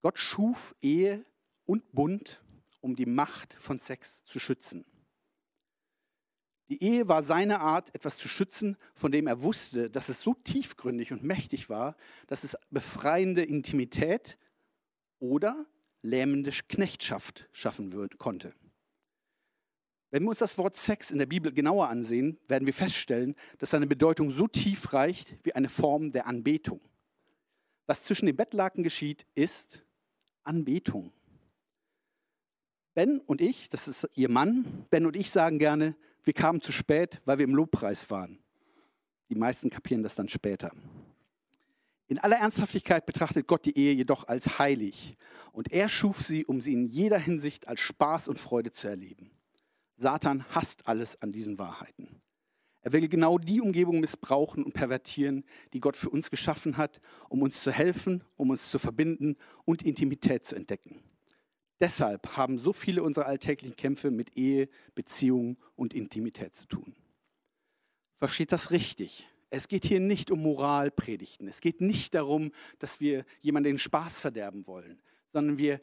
Gott 0.00 0.18
schuf 0.18 0.74
Ehe 0.80 1.24
und 1.68 1.92
Bund, 1.92 2.42
um 2.80 2.96
die 2.96 3.06
Macht 3.06 3.52
von 3.54 3.78
Sex 3.78 4.24
zu 4.24 4.40
schützen. 4.40 4.86
Die 6.70 6.82
Ehe 6.82 7.08
war 7.08 7.22
seine 7.22 7.60
Art, 7.60 7.94
etwas 7.94 8.16
zu 8.16 8.28
schützen, 8.28 8.76
von 8.94 9.12
dem 9.12 9.26
er 9.26 9.42
wusste, 9.42 9.90
dass 9.90 10.08
es 10.08 10.20
so 10.20 10.34
tiefgründig 10.34 11.12
und 11.12 11.22
mächtig 11.22 11.68
war, 11.68 11.96
dass 12.26 12.42
es 12.42 12.56
befreiende 12.70 13.42
Intimität 13.42 14.38
oder 15.18 15.66
lähmende 16.02 16.50
Knechtschaft 16.50 17.48
schaffen 17.52 17.92
wird, 17.92 18.18
konnte. 18.18 18.54
Wenn 20.10 20.22
wir 20.22 20.30
uns 20.30 20.38
das 20.38 20.56
Wort 20.56 20.76
Sex 20.76 21.10
in 21.10 21.18
der 21.18 21.26
Bibel 21.26 21.52
genauer 21.52 21.88
ansehen, 21.88 22.38
werden 22.48 22.64
wir 22.64 22.72
feststellen, 22.72 23.34
dass 23.58 23.70
seine 23.70 23.86
Bedeutung 23.86 24.30
so 24.30 24.46
tief 24.46 24.94
reicht 24.94 25.36
wie 25.42 25.54
eine 25.54 25.68
Form 25.68 26.12
der 26.12 26.26
Anbetung. 26.26 26.80
Was 27.86 28.04
zwischen 28.04 28.26
den 28.26 28.36
Bettlaken 28.36 28.82
geschieht, 28.82 29.26
ist 29.34 29.82
Anbetung. 30.44 31.12
Ben 32.98 33.20
und 33.20 33.40
ich, 33.40 33.68
das 33.68 33.86
ist 33.86 34.08
ihr 34.16 34.28
Mann, 34.28 34.84
Ben 34.90 35.06
und 35.06 35.14
ich 35.14 35.30
sagen 35.30 35.60
gerne, 35.60 35.94
wir 36.24 36.32
kamen 36.32 36.60
zu 36.60 36.72
spät, 36.72 37.20
weil 37.24 37.38
wir 37.38 37.44
im 37.44 37.54
Lobpreis 37.54 38.10
waren. 38.10 38.40
Die 39.28 39.36
meisten 39.36 39.70
kapieren 39.70 40.02
das 40.02 40.16
dann 40.16 40.28
später. 40.28 40.72
In 42.08 42.18
aller 42.18 42.38
Ernsthaftigkeit 42.38 43.06
betrachtet 43.06 43.46
Gott 43.46 43.66
die 43.66 43.78
Ehe 43.78 43.92
jedoch 43.92 44.26
als 44.26 44.58
heilig 44.58 45.16
und 45.52 45.70
er 45.70 45.88
schuf 45.88 46.26
sie, 46.26 46.44
um 46.44 46.60
sie 46.60 46.72
in 46.72 46.86
jeder 46.86 47.20
Hinsicht 47.20 47.68
als 47.68 47.78
Spaß 47.78 48.26
und 48.26 48.40
Freude 48.40 48.72
zu 48.72 48.88
erleben. 48.88 49.30
Satan 49.96 50.44
hasst 50.52 50.88
alles 50.88 51.22
an 51.22 51.30
diesen 51.30 51.56
Wahrheiten. 51.56 52.20
Er 52.80 52.92
will 52.92 53.06
genau 53.06 53.38
die 53.38 53.60
Umgebung 53.60 54.00
missbrauchen 54.00 54.64
und 54.64 54.74
pervertieren, 54.74 55.44
die 55.72 55.78
Gott 55.78 55.96
für 55.96 56.10
uns 56.10 56.32
geschaffen 56.32 56.76
hat, 56.76 57.00
um 57.28 57.42
uns 57.42 57.62
zu 57.62 57.70
helfen, 57.70 58.24
um 58.34 58.50
uns 58.50 58.72
zu 58.72 58.80
verbinden 58.80 59.36
und 59.64 59.84
Intimität 59.84 60.44
zu 60.44 60.56
entdecken. 60.56 61.00
Deshalb 61.80 62.36
haben 62.36 62.58
so 62.58 62.72
viele 62.72 63.02
unserer 63.02 63.26
alltäglichen 63.26 63.76
Kämpfe 63.76 64.10
mit 64.10 64.36
Ehe, 64.36 64.68
Beziehungen 64.94 65.56
und 65.76 65.94
Intimität 65.94 66.54
zu 66.54 66.66
tun. 66.66 66.94
Versteht 68.18 68.50
das 68.50 68.70
richtig? 68.70 69.28
Es 69.50 69.68
geht 69.68 69.84
hier 69.84 70.00
nicht 70.00 70.30
um 70.30 70.42
Moralpredigten. 70.42 71.48
Es 71.48 71.60
geht 71.60 71.80
nicht 71.80 72.14
darum, 72.14 72.52
dass 72.80 73.00
wir 73.00 73.24
jemanden 73.40 73.70
den 73.70 73.78
Spaß 73.78 74.20
verderben 74.20 74.66
wollen, 74.66 75.00
sondern 75.32 75.56
wir, 75.56 75.80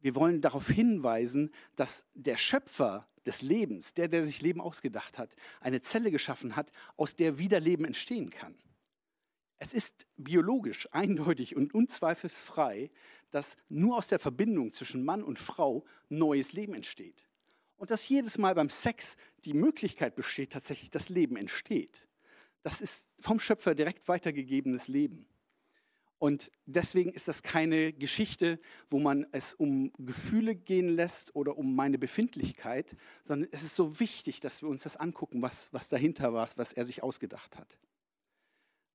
wir 0.00 0.14
wollen 0.14 0.40
darauf 0.40 0.68
hinweisen, 0.68 1.50
dass 1.76 2.06
der 2.14 2.36
Schöpfer 2.36 3.08
des 3.24 3.42
Lebens, 3.42 3.94
der, 3.94 4.08
der 4.08 4.24
sich 4.24 4.42
Leben 4.42 4.60
ausgedacht 4.60 5.18
hat, 5.18 5.34
eine 5.60 5.80
Zelle 5.80 6.10
geschaffen 6.10 6.56
hat, 6.56 6.72
aus 6.96 7.14
der 7.14 7.38
wieder 7.38 7.60
Leben 7.60 7.84
entstehen 7.84 8.30
kann. 8.30 8.56
Es 9.62 9.74
ist 9.74 10.06
biologisch 10.16 10.88
eindeutig 10.90 11.54
und 11.54 11.74
unzweifelsfrei, 11.74 12.90
dass 13.30 13.58
nur 13.68 13.98
aus 13.98 14.08
der 14.08 14.18
Verbindung 14.18 14.72
zwischen 14.72 15.04
Mann 15.04 15.22
und 15.22 15.38
Frau 15.38 15.84
neues 16.08 16.54
Leben 16.54 16.74
entsteht. 16.74 17.28
Und 17.76 17.90
dass 17.90 18.08
jedes 18.08 18.38
Mal 18.38 18.54
beim 18.54 18.70
Sex 18.70 19.16
die 19.44 19.52
Möglichkeit 19.52 20.16
besteht, 20.16 20.52
tatsächlich 20.52 20.88
das 20.88 21.10
Leben 21.10 21.36
entsteht. 21.36 22.08
Das 22.62 22.80
ist 22.80 23.06
vom 23.20 23.38
Schöpfer 23.38 23.74
direkt 23.74 24.08
weitergegebenes 24.08 24.88
Leben. 24.88 25.26
Und 26.18 26.50
deswegen 26.64 27.12
ist 27.12 27.28
das 27.28 27.42
keine 27.42 27.92
Geschichte, 27.92 28.60
wo 28.88 28.98
man 28.98 29.26
es 29.32 29.54
um 29.54 29.92
Gefühle 29.98 30.54
gehen 30.54 30.88
lässt 30.88 31.34
oder 31.36 31.56
um 31.58 31.74
meine 31.74 31.98
Befindlichkeit, 31.98 32.96
sondern 33.24 33.48
es 33.52 33.62
ist 33.62 33.76
so 33.76 34.00
wichtig, 34.00 34.40
dass 34.40 34.62
wir 34.62 34.70
uns 34.70 34.84
das 34.84 34.96
angucken, 34.96 35.42
was, 35.42 35.70
was 35.72 35.88
dahinter 35.90 36.32
war, 36.32 36.48
was 36.56 36.72
er 36.72 36.84
sich 36.86 37.02
ausgedacht 37.02 37.58
hat. 37.58 37.78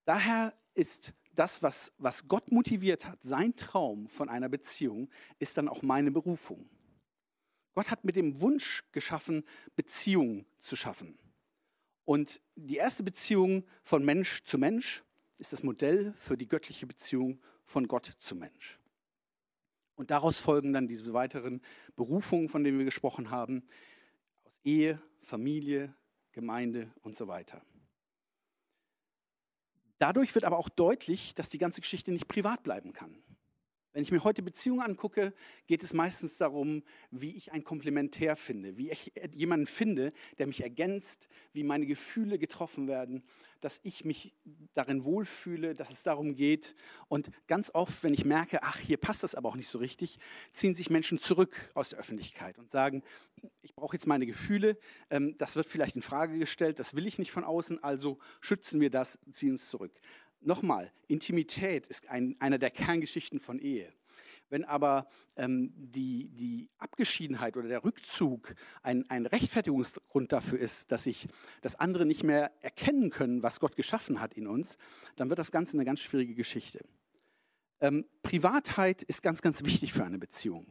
Daher 0.06 0.54
ist 0.74 1.14
das, 1.34 1.62
was, 1.62 1.94
was 1.98 2.28
Gott 2.28 2.52
motiviert 2.52 3.06
hat, 3.06 3.22
sein 3.22 3.56
Traum 3.56 4.08
von 4.08 4.30
einer 4.30 4.50
Beziehung, 4.50 5.10
ist 5.40 5.58
dann 5.58 5.68
auch 5.68 5.82
meine 5.82 6.12
Berufung. 6.12 6.70
Gott 7.74 7.92
hat 7.92 8.06
mit 8.06 8.16
dem 8.16 8.40
Wunsch 8.40 8.84
geschaffen, 8.92 9.44
Beziehungen 9.76 10.46
zu 10.60 10.76
schaffen. 10.76 11.18
Und 12.06 12.40
die 12.56 12.78
erste 12.78 13.04
Beziehung 13.04 13.66
von 13.84 14.06
Mensch 14.06 14.44
zu 14.44 14.58
Mensch 14.58 15.04
ist 15.38 15.52
das 15.52 15.64
Modell 15.64 16.14
für 16.14 16.38
die 16.38 16.48
göttliche 16.48 16.88
Beziehung 16.88 17.42
von 17.66 17.88
Gott 17.88 18.16
zu 18.20 18.36
Mensch. 18.36 18.80
Und 19.96 20.12
daraus 20.12 20.40
folgen 20.40 20.72
dann 20.72 20.88
diese 20.88 21.14
weiteren 21.14 21.62
Berufungen, 21.96 22.48
von 22.48 22.64
denen 22.64 22.78
wir 22.78 22.86
gesprochen 22.86 23.32
haben, 23.32 23.64
aus 24.46 24.54
Ehe, 24.64 25.02
Familie, 25.22 25.94
Gemeinde 26.32 26.92
und 27.02 27.16
so 27.16 27.28
weiter. 27.28 27.62
Dadurch 29.98 30.36
wird 30.36 30.46
aber 30.46 30.58
auch 30.58 30.70
deutlich, 30.70 31.36
dass 31.36 31.50
die 31.50 31.58
ganze 31.58 31.82
Geschichte 31.82 32.12
nicht 32.12 32.28
privat 32.28 32.64
bleiben 32.64 32.94
kann. 32.94 33.18
Wenn 33.96 34.04
ich 34.04 34.12
mir 34.12 34.26
heute 34.26 34.42
Beziehungen 34.42 34.82
angucke, 34.82 35.34
geht 35.68 35.82
es 35.82 35.94
meistens 35.94 36.38
darum, 36.38 36.84
wie 37.12 37.34
ich 37.34 37.54
ein 37.54 37.64
Komplementär 37.64 38.36
finde, 38.36 38.76
wie 38.76 38.92
ich 38.92 39.14
jemanden 39.32 39.68
finde, 39.68 40.12
der 40.38 40.48
mich 40.48 40.62
ergänzt, 40.62 41.30
wie 41.54 41.64
meine 41.64 41.86
Gefühle 41.86 42.38
getroffen 42.38 42.90
werden, 42.90 43.24
dass 43.62 43.80
ich 43.84 44.04
mich 44.04 44.34
darin 44.74 45.06
wohlfühle, 45.06 45.76
dass 45.76 45.92
es 45.92 46.04
darum 46.04 46.36
geht. 46.36 46.76
Und 47.08 47.32
ganz 47.48 47.72
oft, 47.74 48.04
wenn 48.04 48.14
ich 48.14 48.26
merke, 48.26 48.64
ach, 48.64 48.78
hier 48.80 48.98
passt 48.98 49.24
das 49.24 49.34
aber 49.34 49.48
auch 49.48 49.56
nicht 49.56 49.70
so 49.70 49.78
richtig, 49.78 50.20
ziehen 50.52 50.76
sich 50.76 50.90
Menschen 50.90 51.18
zurück 51.18 51.56
aus 51.74 51.90
der 51.90 52.00
Öffentlichkeit 52.00 52.60
und 52.60 52.70
sagen, 52.70 53.02
ich 53.62 53.76
brauche 53.76 53.96
jetzt 53.96 54.08
meine 54.08 54.26
Gefühle, 54.26 54.78
ähm, 55.10 55.38
das 55.38 55.56
wird 55.56 55.68
vielleicht 55.68 55.96
in 55.96 56.02
Frage 56.02 56.38
gestellt, 56.38 56.80
das 56.80 56.96
will 56.96 57.08
ich 57.08 57.18
nicht 57.18 57.32
von 57.32 57.46
außen, 57.46 57.82
also 57.82 58.20
schützen 58.42 58.82
wir 58.82 58.90
das, 58.90 59.20
ziehen 59.32 59.52
uns 59.52 59.70
zurück. 59.70 59.94
Nochmal, 60.46 60.92
Intimität 61.08 61.88
ist 61.88 62.08
ein, 62.08 62.36
einer 62.40 62.60
der 62.60 62.70
Kerngeschichten 62.70 63.40
von 63.40 63.58
Ehe. 63.60 63.92
Wenn 64.50 64.64
aber 64.64 65.08
ähm, 65.38 65.74
die, 65.76 66.30
die 66.30 66.70
Abgeschiedenheit 66.78 67.58
oder 67.58 67.68
der 67.68 67.84
Rückzug 67.84 68.54
ein, 68.84 69.04
ein 69.10 69.26
Rechtfertigungsgrund 69.26 70.32
dafür 70.32 70.60
ist, 70.60 70.92
dass 70.92 71.08
ich 71.08 71.28
das 71.62 71.76
andere 71.76 72.06
nicht 72.06 72.24
mehr 72.24 72.52
erkennen 72.62 73.10
können, 73.10 73.42
was 73.42 73.60
Gott 73.60 73.76
geschaffen 73.76 74.22
hat 74.22 74.36
in 74.36 74.46
uns, 74.46 74.78
dann 75.16 75.30
wird 75.30 75.40
das 75.40 75.52
Ganze 75.52 75.78
eine 75.78 75.86
ganz 75.86 76.00
schwierige 76.00 76.36
Geschichte. 76.36 76.86
Ähm, 77.82 78.06
Privatheit 78.22 79.02
ist 79.02 79.24
ganz, 79.24 79.42
ganz 79.42 79.66
wichtig 79.66 79.94
für 79.94 80.06
eine 80.06 80.20
Beziehung. 80.20 80.68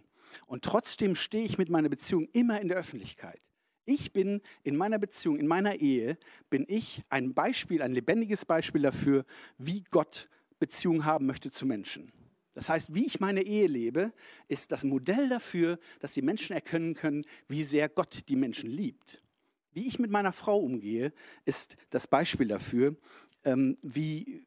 Und 0.46 0.64
trotzdem 0.64 1.16
stehe 1.16 1.44
ich 1.44 1.58
mit 1.58 1.68
meiner 1.68 1.88
Beziehung 1.88 2.28
immer 2.32 2.60
in 2.60 2.68
der 2.68 2.76
Öffentlichkeit. 2.76 3.40
Ich 3.86 4.12
bin 4.12 4.40
in 4.62 4.76
meiner 4.76 4.98
Beziehung, 4.98 5.36
in 5.36 5.46
meiner 5.46 5.76
Ehe, 5.76 6.16
bin 6.48 6.64
ich 6.68 7.02
ein 7.10 7.34
Beispiel, 7.34 7.82
ein 7.82 7.92
lebendiges 7.92 8.44
Beispiel 8.44 8.82
dafür, 8.82 9.24
wie 9.58 9.82
Gott 9.90 10.28
Beziehung 10.58 11.04
haben 11.04 11.26
möchte 11.26 11.50
zu 11.50 11.66
Menschen. 11.66 12.12
Das 12.54 12.68
heißt, 12.68 12.94
wie 12.94 13.04
ich 13.04 13.20
meine 13.20 13.42
Ehe 13.42 13.66
lebe, 13.66 14.12
ist 14.48 14.72
das 14.72 14.84
Modell 14.84 15.28
dafür, 15.28 15.78
dass 16.00 16.12
die 16.12 16.22
Menschen 16.22 16.54
erkennen 16.54 16.94
können, 16.94 17.24
wie 17.48 17.64
sehr 17.64 17.88
Gott 17.88 18.28
die 18.28 18.36
Menschen 18.36 18.70
liebt. 18.70 19.22
Wie 19.72 19.86
ich 19.88 19.98
mit 19.98 20.10
meiner 20.10 20.32
Frau 20.32 20.58
umgehe, 20.58 21.12
ist 21.44 21.76
das 21.90 22.06
Beispiel 22.06 22.46
dafür, 22.46 22.96
ähm, 23.44 23.76
wie, 23.82 24.46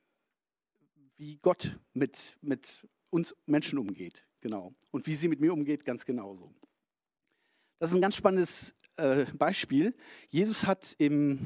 wie 1.17 1.37
Gott 1.41 1.77
mit, 1.93 2.37
mit 2.41 2.87
uns 3.09 3.35
Menschen 3.45 3.77
umgeht. 3.77 4.25
Genau. 4.39 4.73
Und 4.91 5.05
wie 5.05 5.13
sie 5.13 5.27
mit 5.27 5.41
mir 5.41 5.51
umgeht, 5.51 5.83
ganz 5.83 6.05
genauso. 6.05 6.53
Das 7.79 7.89
ist 7.89 7.95
ein 7.95 8.01
ganz 8.01 8.15
spannendes 8.15 8.73
äh, 8.97 9.25
Beispiel. 9.33 9.93
Jesus 10.29 10.65
hat 10.65 10.95
im 10.97 11.39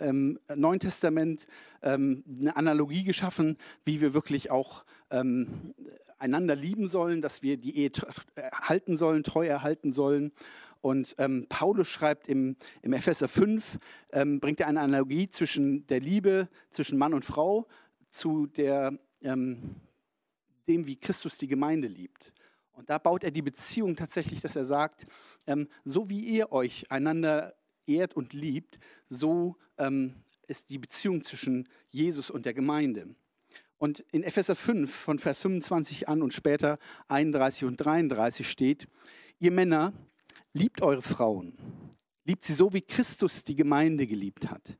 ähm, 0.00 0.38
Neuen 0.54 0.80
Testament 0.80 1.46
ähm, 1.82 2.24
eine 2.40 2.56
Analogie 2.56 3.04
geschaffen, 3.04 3.56
wie 3.84 4.00
wir 4.00 4.14
wirklich 4.14 4.50
auch 4.50 4.84
ähm, 5.10 5.74
einander 6.18 6.56
lieben 6.56 6.88
sollen, 6.88 7.22
dass 7.22 7.42
wir 7.42 7.56
die 7.56 7.76
Ehe 7.76 7.90
halten 8.52 8.96
sollen, 8.96 9.22
treu 9.22 9.46
erhalten 9.46 9.92
sollen. 9.92 10.32
Und 10.80 11.14
ähm, 11.18 11.46
Paulus 11.48 11.88
schreibt 11.88 12.28
im, 12.28 12.56
im 12.82 12.92
Epheser 12.92 13.28
5, 13.28 13.78
ähm, 14.12 14.40
bringt 14.40 14.60
er 14.60 14.68
eine 14.68 14.80
Analogie 14.80 15.28
zwischen 15.28 15.86
der 15.88 16.00
Liebe 16.00 16.48
zwischen 16.70 16.98
Mann 16.98 17.14
und 17.14 17.24
Frau 17.24 17.66
zu 18.10 18.46
der, 18.46 18.98
ähm, 19.22 19.76
dem, 20.68 20.86
wie 20.86 20.96
Christus 20.96 21.36
die 21.38 21.48
Gemeinde 21.48 21.88
liebt. 21.88 22.32
Und 22.78 22.88
da 22.90 22.98
baut 22.98 23.24
er 23.24 23.32
die 23.32 23.42
Beziehung 23.42 23.96
tatsächlich, 23.96 24.40
dass 24.40 24.54
er 24.54 24.64
sagt, 24.64 25.04
ähm, 25.48 25.66
so 25.84 26.08
wie 26.10 26.20
ihr 26.20 26.52
euch 26.52 26.88
einander 26.92 27.56
ehrt 27.88 28.14
und 28.14 28.34
liebt, 28.34 28.78
so 29.08 29.56
ähm, 29.78 30.14
ist 30.46 30.70
die 30.70 30.78
Beziehung 30.78 31.24
zwischen 31.24 31.68
Jesus 31.90 32.30
und 32.30 32.46
der 32.46 32.54
Gemeinde. 32.54 33.08
Und 33.78 34.04
in 34.12 34.22
Epheser 34.22 34.54
5 34.54 34.94
von 34.94 35.18
Vers 35.18 35.40
25 35.40 36.08
an 36.08 36.22
und 36.22 36.32
später 36.32 36.78
31 37.08 37.64
und 37.64 37.78
33 37.78 38.48
steht, 38.48 38.86
ihr 39.40 39.50
Männer, 39.50 39.92
liebt 40.52 40.80
eure 40.80 41.02
Frauen, 41.02 41.58
liebt 42.22 42.44
sie 42.44 42.54
so, 42.54 42.72
wie 42.72 42.82
Christus 42.82 43.42
die 43.42 43.56
Gemeinde 43.56 44.06
geliebt 44.06 44.52
hat. 44.52 44.78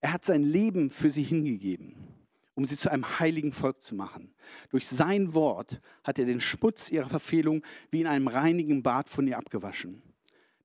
Er 0.00 0.14
hat 0.14 0.24
sein 0.24 0.42
Leben 0.42 0.90
für 0.90 1.10
sie 1.10 1.22
hingegeben 1.22 2.15
um 2.56 2.64
sie 2.64 2.76
zu 2.76 2.90
einem 2.90 3.20
heiligen 3.20 3.52
Volk 3.52 3.82
zu 3.82 3.94
machen. 3.94 4.34
Durch 4.70 4.88
sein 4.88 5.34
Wort 5.34 5.80
hat 6.02 6.18
er 6.18 6.24
den 6.24 6.40
Schmutz 6.40 6.90
ihrer 6.90 7.08
Verfehlung 7.08 7.62
wie 7.90 8.00
in 8.00 8.06
einem 8.06 8.26
reinigen 8.26 8.82
Bad 8.82 9.08
von 9.08 9.28
ihr 9.28 9.38
abgewaschen. 9.38 10.02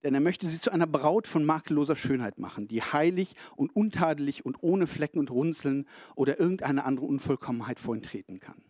Denn 0.02 0.16
er 0.16 0.22
möchte 0.22 0.48
sie 0.48 0.60
zu 0.60 0.72
einer 0.72 0.88
Braut 0.88 1.28
von 1.28 1.46
makelloser 1.46 1.96
Schönheit 1.96 2.40
machen, 2.40 2.68
die 2.68 2.82
heilig 2.82 3.36
und 3.56 3.76
untadelig 3.76 4.46
und 4.46 4.64
ohne 4.64 4.88
Flecken 4.88 5.20
und 5.20 5.30
Runzeln 5.30 5.86
oder 6.16 6.40
irgendeine 6.40 6.86
andere 6.86 7.06
Unvollkommenheit 7.06 7.80
vor 7.80 7.96
ihn 7.96 8.02
treten 8.02 8.40
kann. 8.40 8.64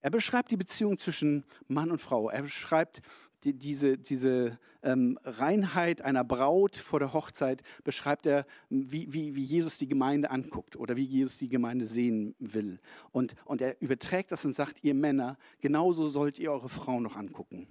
Er 0.00 0.10
beschreibt 0.10 0.50
die 0.50 0.56
Beziehung 0.56 0.98
zwischen 0.98 1.44
Mann 1.68 1.90
und 1.90 2.00
Frau. 2.00 2.30
Er 2.30 2.42
beschreibt 2.42 3.02
die, 3.44 3.52
diese, 3.52 3.98
diese 3.98 4.58
ähm, 4.82 5.18
Reinheit 5.24 6.02
einer 6.02 6.24
Braut 6.24 6.76
vor 6.76 7.00
der 7.00 7.12
Hochzeit, 7.12 7.62
beschreibt 7.84 8.26
er, 8.26 8.46
wie, 8.68 9.12
wie, 9.12 9.34
wie 9.34 9.44
Jesus 9.44 9.78
die 9.78 9.88
Gemeinde 9.88 10.30
anguckt 10.30 10.76
oder 10.76 10.96
wie 10.96 11.04
Jesus 11.04 11.38
die 11.38 11.48
Gemeinde 11.48 11.86
sehen 11.86 12.34
will. 12.38 12.80
Und, 13.12 13.34
und 13.44 13.60
er 13.60 13.80
überträgt 13.80 14.32
das 14.32 14.44
und 14.44 14.54
sagt, 14.54 14.82
ihr 14.82 14.94
Männer, 14.94 15.38
genauso 15.60 16.06
sollt 16.06 16.38
ihr 16.38 16.52
eure 16.52 16.68
Frauen 16.68 17.02
noch 17.02 17.16
angucken. 17.16 17.66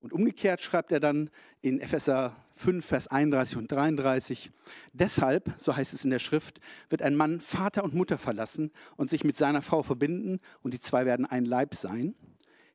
Und 0.00 0.12
umgekehrt 0.12 0.60
schreibt 0.60 0.92
er 0.92 1.00
dann 1.00 1.28
in 1.60 1.80
Epheser 1.80 2.36
5, 2.52 2.84
Vers 2.84 3.08
31 3.08 3.56
und 3.56 3.70
33, 3.70 4.52
deshalb, 4.92 5.52
so 5.58 5.76
heißt 5.76 5.92
es 5.92 6.04
in 6.04 6.10
der 6.10 6.20
Schrift, 6.20 6.60
wird 6.88 7.02
ein 7.02 7.16
Mann 7.16 7.40
Vater 7.40 7.82
und 7.82 7.94
Mutter 7.94 8.16
verlassen 8.16 8.70
und 8.96 9.10
sich 9.10 9.24
mit 9.24 9.36
seiner 9.36 9.62
Frau 9.62 9.82
verbinden 9.82 10.38
und 10.62 10.72
die 10.72 10.80
zwei 10.80 11.04
werden 11.04 11.26
ein 11.26 11.44
Leib 11.44 11.74
sein. 11.74 12.14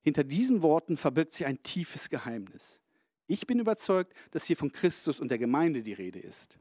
Hinter 0.03 0.24
diesen 0.24 0.62
Worten 0.62 0.98
verbirgt 0.98 1.33
sich 1.33 1.45
ein 1.45 1.63
tiefes 1.63 2.10
Geheimnis. 2.10 2.79
Ich 3.25 3.48
bin 3.48 3.60
überzeugt, 3.60 4.13
dass 4.31 4.45
hier 4.45 4.57
von 4.57 4.72
Christus 4.72 5.19
und 5.19 5.29
der 5.29 5.39
Gemeinde 5.39 5.81
die 5.81 5.93
Rede 5.93 6.19
ist. 6.19 6.60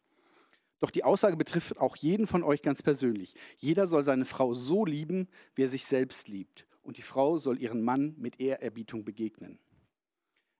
Doch 0.78 0.90
die 0.90 1.04
Aussage 1.04 1.36
betrifft 1.36 1.78
auch 1.78 1.96
jeden 1.96 2.26
von 2.26 2.42
euch 2.42 2.62
ganz 2.62 2.82
persönlich. 2.82 3.34
Jeder 3.58 3.86
soll 3.86 4.04
seine 4.04 4.24
Frau 4.24 4.54
so 4.54 4.84
lieben, 4.84 5.28
wie 5.54 5.64
er 5.64 5.68
sich 5.68 5.84
selbst 5.84 6.28
liebt. 6.28 6.66
Und 6.82 6.96
die 6.96 7.02
Frau 7.02 7.38
soll 7.38 7.60
ihren 7.60 7.82
Mann 7.82 8.14
mit 8.18 8.40
Ehrerbietung 8.40 9.04
begegnen. 9.04 9.58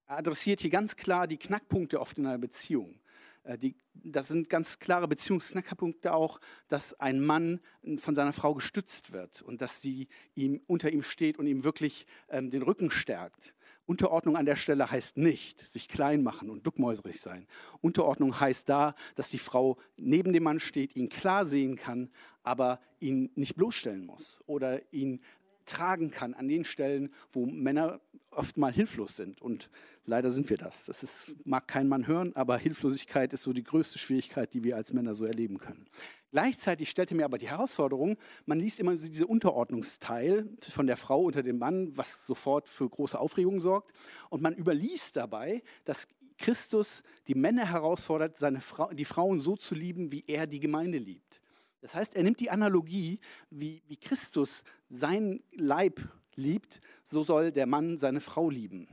Er 0.07 0.19
adressiert 0.19 0.61
hier 0.61 0.71
ganz 0.71 0.95
klar 0.97 1.27
die 1.27 1.39
Knackpunkte 1.39 2.01
oft 2.01 2.19
in 2.19 2.27
einer 2.27 2.39
Beziehung. 2.39 3.01
Äh, 3.45 3.59
die, 3.59 3.77
das 3.95 4.29
sind 4.29 4.49
ganz 4.49 4.79
klare 4.79 5.09
Beziehungsknackpunkte 5.09 6.15
auch, 6.15 6.41
dass 6.69 6.99
ein 7.01 7.25
Mann 7.25 7.61
von 7.99 8.15
seiner 8.15 8.33
Frau 8.33 8.55
gestützt 8.55 9.13
wird 9.13 9.43
und 9.43 9.61
dass 9.61 9.81
sie 9.81 10.09
ihm, 10.35 10.61
unter 10.67 10.91
ihm 10.91 11.03
steht 11.03 11.39
und 11.39 11.47
ihm 11.47 11.65
wirklich 11.65 12.07
ähm, 12.29 12.51
den 12.51 12.63
Rücken 12.63 12.91
stärkt. 12.91 13.55
Unterordnung 13.85 14.37
an 14.37 14.47
der 14.47 14.57
Stelle 14.57 14.91
heißt 14.91 15.17
nicht, 15.17 15.61
sich 15.61 15.89
klein 15.89 16.23
machen 16.23 16.51
und 16.51 16.67
duckmäuserig 16.67 17.21
sein. 17.21 17.49
Unterordnung 17.81 18.39
heißt 18.39 18.69
da, 18.69 18.95
dass 19.17 19.31
die 19.31 19.39
Frau 19.39 19.77
neben 19.97 20.33
dem 20.33 20.45
Mann 20.45 20.61
steht, 20.61 20.95
ihn 20.95 21.09
klar 21.09 21.47
sehen 21.47 21.77
kann, 21.77 22.11
aber 22.45 22.81
ihn 23.01 23.31
nicht 23.35 23.57
bloßstellen 23.57 24.07
muss 24.07 24.41
oder 24.47 24.81
ihn 24.93 25.21
tragen 25.65 26.11
kann 26.11 26.35
an 26.35 26.49
den 26.49 26.65
Stellen, 26.65 27.13
wo 27.33 27.47
Männer 27.47 28.01
oft 28.33 28.57
mal 28.57 28.73
hilflos 28.73 29.17
sind. 29.17 29.41
Und 29.41 29.69
leider 30.05 30.31
sind 30.31 30.49
wir 30.51 30.57
das. 30.57 30.87
Das 30.87 31.03
ist, 31.03 31.31
mag 31.45 31.69
kein 31.69 31.89
Mann 31.89 32.07
hören, 32.07 32.35
aber 32.35 32.59
Hilflosigkeit 32.59 33.33
ist 33.33 33.43
so 33.43 33.53
die 33.53 33.63
größte 33.63 33.99
Schwierigkeit, 33.99 34.53
die 34.55 34.65
wir 34.65 34.77
als 34.77 34.93
Männer 34.93 35.15
so 35.15 35.25
erleben 35.25 35.59
können. 35.59 35.87
Gleichzeitig 36.31 36.91
stellte 36.91 37.15
mir 37.15 37.25
aber 37.25 37.39
die 37.39 37.49
Herausforderung, 37.49 38.17
man 38.47 38.59
liest 38.59 38.81
immer 38.81 38.97
diese 38.97 39.27
Unterordnungsteil 39.27 40.49
von 40.61 40.87
der 40.87 40.97
Frau 40.97 41.23
unter 41.23 41.43
dem 41.43 41.59
Mann, 41.59 41.97
was 41.97 42.27
sofort 42.27 42.69
für 42.69 42.89
große 42.89 43.19
Aufregung 43.19 43.61
sorgt. 43.61 43.93
Und 44.31 44.43
man 44.43 44.55
überliest 44.55 45.17
dabei, 45.17 45.63
dass 45.85 46.09
Christus 46.39 47.03
die 47.29 47.35
Männer 47.35 47.67
herausfordert, 47.67 48.39
seine 48.39 48.61
Frau, 48.61 48.93
die 48.93 49.05
Frauen 49.05 49.41
so 49.41 49.57
zu 49.57 49.75
lieben, 49.75 50.11
wie 50.11 50.25
er 50.27 50.47
die 50.47 50.61
Gemeinde 50.61 50.99
liebt. 50.99 51.41
Das 51.83 51.95
heißt, 51.95 52.15
er 52.15 52.23
nimmt 52.23 52.41
die 52.41 52.51
Analogie, 52.51 53.19
wie, 53.51 53.83
wie 53.89 53.97
Christus 53.97 54.65
sein 54.89 55.43
Leib 55.53 56.01
liebt, 56.37 56.81
so 57.05 57.23
soll 57.23 57.53
der 57.53 57.67
Mann 57.67 57.99
seine 57.99 58.21
Frau 58.21 58.51
lieben. 58.51 58.89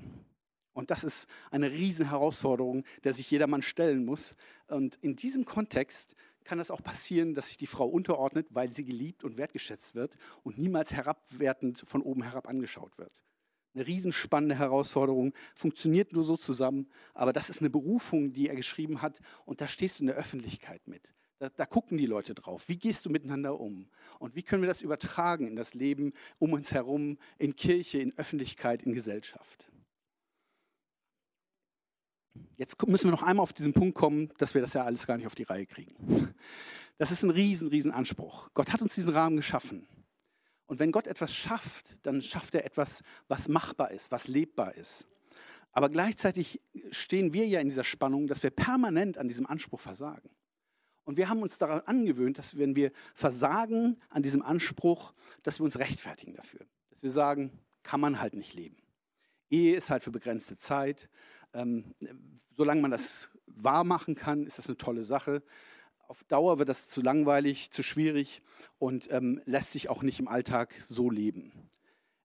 Und 0.73 0.91
das 0.91 1.03
ist 1.03 1.27
eine 1.51 1.71
riesen 1.71 2.09
Herausforderung, 2.09 2.85
der 3.03 3.13
sich 3.13 3.29
jeder 3.29 3.47
Mann 3.47 3.61
stellen 3.61 4.05
muss. 4.05 4.35
Und 4.67 4.95
in 5.01 5.15
diesem 5.15 5.43
Kontext 5.45 6.15
kann 6.45 6.59
es 6.59 6.71
auch 6.71 6.81
passieren, 6.81 7.33
dass 7.33 7.49
sich 7.49 7.57
die 7.57 7.67
Frau 7.67 7.87
unterordnet, 7.87 8.47
weil 8.51 8.71
sie 8.71 8.85
geliebt 8.85 9.23
und 9.23 9.37
wertgeschätzt 9.37 9.95
wird 9.95 10.15
und 10.43 10.57
niemals 10.57 10.93
herabwertend 10.93 11.83
von 11.85 12.01
oben 12.01 12.23
herab 12.23 12.47
angeschaut 12.47 12.97
wird. 12.97 13.21
Eine 13.75 13.85
riesenspannende 13.85 14.57
Herausforderung, 14.57 15.33
funktioniert 15.53 16.11
nur 16.11 16.23
so 16.23 16.37
zusammen, 16.37 16.89
aber 17.13 17.33
das 17.33 17.49
ist 17.49 17.59
eine 17.59 17.69
Berufung, 17.69 18.33
die 18.33 18.49
er 18.49 18.55
geschrieben 18.55 19.01
hat 19.01 19.19
und 19.45 19.61
da 19.61 19.67
stehst 19.67 19.99
du 19.99 20.03
in 20.03 20.07
der 20.07 20.15
Öffentlichkeit 20.15 20.87
mit. 20.87 21.13
Da, 21.39 21.49
da, 21.49 21.65
gucken 21.65 21.97
die 21.97 22.05
Leute 22.05 22.33
drauf. 22.33 22.67
Wie 22.67 22.77
gehst 22.77 23.05
du 23.05 23.09
miteinander 23.09 23.59
um? 23.59 23.87
Und 24.19 24.35
wie 24.35 24.43
können 24.43 24.61
wir 24.61 24.67
das 24.67 24.81
übertragen 24.81 25.47
in 25.47 25.55
das 25.55 25.73
Leben 25.73 26.11
um 26.37 26.51
uns 26.51 26.73
herum, 26.73 27.17
in 27.37 27.55
Kirche, 27.55 27.99
in 27.99 28.17
Öffentlichkeit, 28.17 28.83
in 28.83 28.93
Gesellschaft? 28.93 29.71
Jetzt 32.57 32.85
müssen 32.85 33.05
wir 33.05 33.11
noch 33.11 33.23
einmal 33.23 33.43
auf 33.43 33.53
diesen 33.53 33.71
Punkt 33.71 33.95
kommen, 33.95 34.33
dass 34.37 34.53
wir 34.53 34.61
das 34.61 34.73
ja 34.73 34.83
alles 34.83 35.07
gar 35.07 35.15
nicht 35.15 35.27
auf 35.27 35.35
die 35.35 35.43
Reihe 35.43 35.65
kriegen. 35.65 36.33
Das 36.97 37.11
ist 37.11 37.23
ein 37.23 37.29
riesen, 37.29 37.69
riesen 37.69 37.91
Anspruch. 37.91 38.49
Gott 38.53 38.73
hat 38.73 38.81
uns 38.81 38.95
diesen 38.95 39.13
Rahmen 39.13 39.37
geschaffen. 39.37 39.87
Und 40.65 40.79
wenn 40.79 40.91
Gott 40.91 41.07
etwas 41.07 41.33
schafft, 41.33 41.97
dann 42.03 42.21
schafft 42.21 42.53
er 42.53 42.65
etwas, 42.65 43.01
was 43.29 43.47
machbar 43.47 43.91
ist, 43.91 44.11
was 44.11 44.27
lebbar 44.27 44.75
ist. 44.75 45.07
Aber 45.71 45.89
gleichzeitig 45.89 46.59
stehen 46.91 47.31
wir 47.31 47.47
ja 47.47 47.61
in 47.61 47.69
dieser 47.69 47.85
Spannung, 47.85 48.27
dass 48.27 48.43
wir 48.43 48.49
permanent 48.49 49.17
an 49.17 49.29
diesem 49.29 49.45
Anspruch 49.45 49.79
versagen. 49.79 50.29
Und 51.09 51.17
wir 51.17 51.27
haben 51.27 51.41
uns 51.41 51.57
daran 51.57 51.81
angewöhnt, 51.87 52.37
dass 52.37 52.59
wenn 52.59 52.75
wir 52.75 52.91
versagen 53.15 53.99
an 54.09 54.21
diesem 54.21 54.43
Anspruch, 54.43 55.15
dass 55.41 55.59
wir 55.59 55.63
uns 55.63 55.79
rechtfertigen 55.79 56.35
dafür. 56.35 56.67
Dass 56.91 57.01
wir 57.01 57.09
sagen, 57.09 57.51
kann 57.81 57.99
man 57.99 58.21
halt 58.21 58.35
nicht 58.35 58.53
leben. 58.53 58.77
Ehe 59.49 59.75
ist 59.75 59.89
halt 59.89 60.03
für 60.03 60.11
begrenzte 60.11 60.55
Zeit. 60.57 61.09
Ähm, 61.51 61.95
solange 62.55 62.81
man 62.81 62.91
das 62.91 63.31
wahr 63.47 63.83
machen 63.83 64.13
kann, 64.13 64.45
ist 64.45 64.59
das 64.59 64.67
eine 64.67 64.77
tolle 64.77 65.03
Sache. 65.03 65.41
Auf 66.07 66.23
Dauer 66.25 66.59
wird 66.59 66.69
das 66.69 66.89
zu 66.89 67.01
langweilig, 67.01 67.71
zu 67.71 67.81
schwierig 67.81 68.43
und 68.77 69.11
ähm, 69.11 69.41
lässt 69.45 69.71
sich 69.71 69.89
auch 69.89 70.03
nicht 70.03 70.19
im 70.19 70.27
Alltag 70.27 70.75
so 70.79 71.09
leben. 71.09 71.71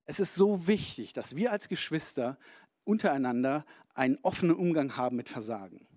Es 0.03 0.19
ist 0.19 0.35
so 0.35 0.67
wichtig, 0.67 1.11
dass 1.11 1.35
wir 1.35 1.51
als 1.51 1.69
Geschwister 1.69 2.37
untereinander 2.83 3.65
einen 3.95 4.19
offenen 4.21 4.55
Umgang 4.55 4.95
haben 4.95 5.15
mit 5.15 5.27
Versagen. 5.27 5.87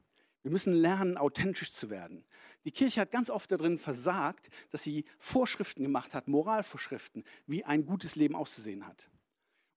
Wir 0.43 0.51
müssen 0.51 0.73
lernen, 0.73 1.17
authentisch 1.17 1.73
zu 1.73 1.91
werden. 1.91 2.25
Die 2.65 2.71
Kirche 2.71 3.01
hat 3.01 3.11
ganz 3.11 3.31
oft 3.31 3.51
darin 3.51 3.79
versagt, 3.79 4.49
dass 4.71 4.83
sie 4.83 5.05
Vorschriften 5.19 5.83
gemacht 5.83 6.15
hat, 6.15 6.29
Moralvorschriften, 6.29 7.25
wie 7.47 7.65
ein 7.65 7.87
gutes 7.87 8.17
Leben 8.17 8.35
auszusehen 8.35 8.87
hat. 8.87 9.11